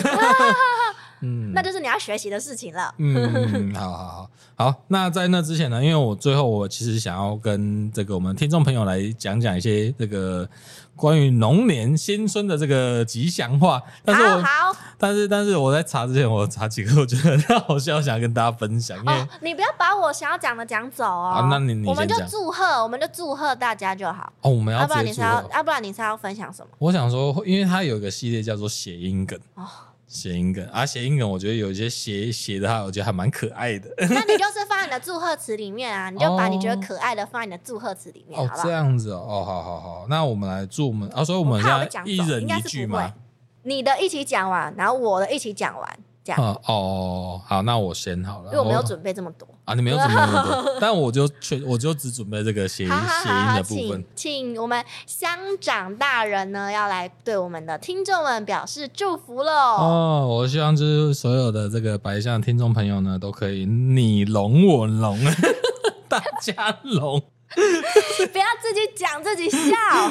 [1.24, 2.92] 嗯，那就是你要学习的事情了。
[2.98, 4.74] 嗯，好好好好。
[4.88, 10.48] 那在那之前呢，因为我最后我其实想要跟这个我们听众朋友来讲讲一些这个
[10.94, 13.82] 关于龙年新春的这个吉祥话。
[14.04, 18.96] 但是我好，好，但是但是我在查之前，我查几个我觉得很好笑，想要跟大家分享。
[18.98, 21.32] 因为、哦、你不要把我想要讲的讲走哦。
[21.36, 24.32] 啊、那你你，我们就祝贺，我们就祝贺大家就好。
[24.42, 26.68] 哦，我们要，要不然你是要，要不然你是要分享什么？
[26.78, 29.66] 我想说，因为它有一个系列叫做谐音梗哦。
[30.12, 33.88] 谐音梗啊，谐音梗，我觉得有一些写写的话，我觉得还蛮可爱的。
[33.96, 38.38] 那你就是放在你的祝贺词里面啊， 你就把你觉得可爱的放在你的祝贺词里面。
[38.38, 43.14] 哦，这样子哦，哦，好好好，那我们来祝我们啊，所以我们现在一人一句嘛，
[43.62, 45.98] 你的一起讲完，然后我的一起讲完。
[46.24, 54.04] 这样哦，哦，好，那我先好了，因为我没有准备这么多啊，你没有准备这么多， 但我就全我就只准备这个谐音谐音的部分。
[54.14, 59.52] 请我们乡长大人呢，要来对我们的听众们表示祝福喽。
[59.52, 65.18] 哦，我希望就是所有的这个白象听众朋友呢，都可以你龙我龙，
[66.08, 67.22] 大家龙。
[68.32, 69.76] 不要自己讲自己笑，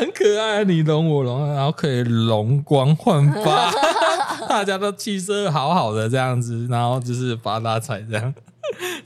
[0.00, 3.70] 很可爱，你龙我龙，然后可以容光焕发，
[4.48, 8.34] 大家都气色好好的这样子，然后就是发大财这样，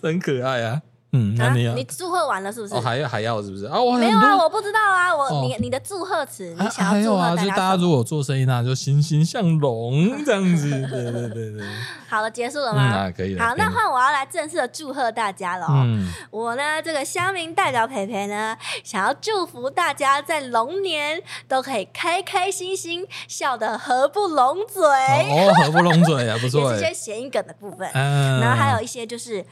[0.02, 0.82] 很可爱啊。
[1.16, 2.74] 嗯，那你你祝贺完了是不是？
[2.74, 3.66] 哦，还要还要是不是？
[3.66, 7.44] 啊，我没有啊，我不知道啊，我你你的祝贺词，你想要祝贺大家？
[7.44, 10.68] 就大家如果做生意，那就欣欣向荣这样子。
[10.90, 11.62] 对对对对。
[12.08, 13.08] 好了，结束了吗？
[13.16, 13.44] 可以了。
[13.44, 15.66] 好，那换我要来正式的祝贺大家了。
[15.70, 24.82] 嗯，我呢，这个乡民代表培培呢，想要祝福大家在龙年都可以开开心心，笑得合不拢嘴。
[24.82, 26.72] 哦，合不拢嘴啊，不错。
[26.74, 29.44] 也是些谐音梗的部分，然后还有一些就是。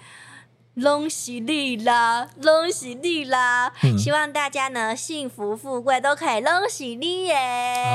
[0.80, 3.70] 恭喜你啦，拢是你啦！
[3.82, 7.34] 嗯、希望大家呢幸福富贵都可以拢是你耶！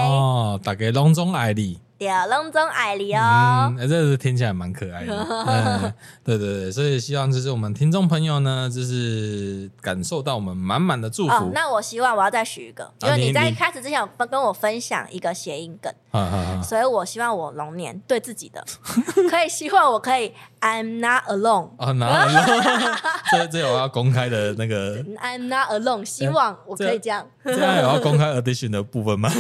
[0.06, 1.80] 哦，大家拢总爱你。
[1.98, 3.74] 对，隆中爱你哦。
[3.78, 5.14] 嗯，这是听起来蛮可爱的。
[5.48, 5.94] 嗯，
[6.24, 11.34] 对对对，所以希望就是我们听众朋友呢，就是感受到我们满满的祝福。
[11.34, 18.64] 哦，那我希望我要再许一个，因为你在开始之前跟我分享一个谐音梗， 啊、所以我希望我龙年对自己的
[19.30, 20.32] 可以希望我可以
[20.62, 21.70] I'm not alone。
[21.78, 22.98] 啊，not alone。
[23.32, 27.26] 这这我要公开的那个 I'm not alone，希望我可以这样。
[27.44, 29.32] 这样有要公开 audition 的部分吗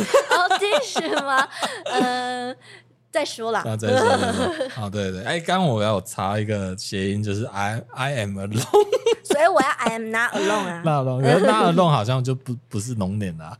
[0.59, 1.47] ？audition 吗？
[1.85, 2.55] 嗯。
[3.09, 4.69] 再说了，再说了。
[4.69, 8.85] 好， 对对，哎，刚刚我要查一个谐音，就是 I I am alone，
[9.23, 13.57] 所以我要 I am not alone 啊，not alone，not alone 好像就不不是龙年了，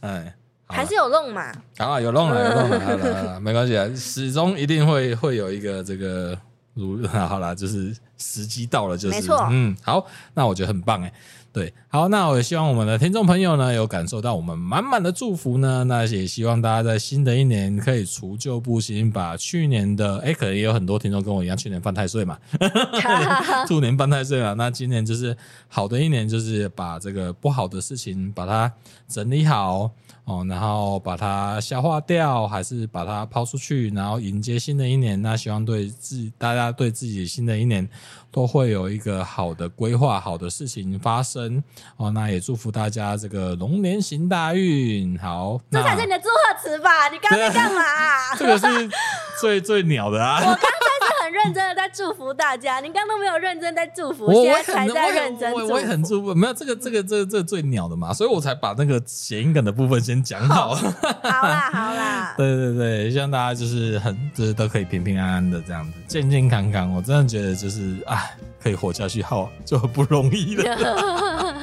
[0.00, 0.34] 哎，
[0.66, 1.52] 还是有龙嘛？
[1.78, 6.36] 啊，有龙了，有龙了，好了，没关系啊，始终一定会会有一个这个
[6.74, 10.04] 如，好了，就是时机到了，就是没错，嗯，好，
[10.34, 11.12] 那我觉得很棒哎。
[11.52, 15.82] 对，好，那我也希望我们的听众朋友呢，有感受到我们满满的祝福呢。
[15.82, 22.38] 那也希望大家在新的一年可以除旧布新，把去年的哎，可能也有很多听众跟我一样，去年犯太岁嘛，
[23.66, 24.54] 兔年犯太岁嘛。
[24.54, 25.36] 那今年就是
[25.66, 28.72] 好的一年，就是把这个不好的事情把它
[29.08, 29.90] 整理好
[30.26, 35.20] 哦，然后把它消化掉，还是把它抛出去，然后迎接新的一年。
[35.20, 37.88] 那希望对自大家对自己新的一年
[38.30, 41.62] 都会有一个好的规划，好的事情发生。
[41.96, 45.18] 哦，那也祝福大家这个龙年行大运。
[45.18, 47.08] 好，这才是你的祝贺词吧？
[47.08, 48.34] 你刚刚在干嘛、啊？
[48.38, 48.90] 这个是
[49.40, 50.38] 最最鸟的啊！
[50.40, 50.56] 我刚
[51.30, 55.64] 很认真的在祝福大家，你刚刚都没有认真在祝福，我现在才在认真我。
[55.68, 60.74] 我也很祝福，没有这个这个这个这个最鸟的嘛，所以我才把那个谐音梗的部分先讲好。
[60.74, 60.88] 好
[61.22, 66.92] 啦好啦， 对对对，希望大家就是很就是都可以平平安安的这样子，健健康康。
[66.92, 68.36] 我真的觉得就是哎。
[68.62, 71.54] 可以活下去，好就很不容易了。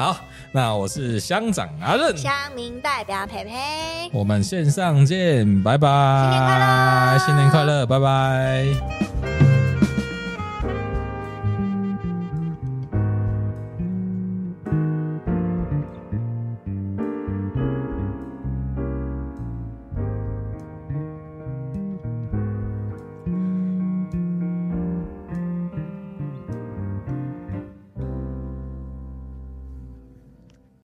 [0.00, 0.16] 好，
[0.50, 9.49] 那我是乡长阿任，乡民代表佩佩，我们线上见，拜拜，新年快乐，新年快乐，拜拜。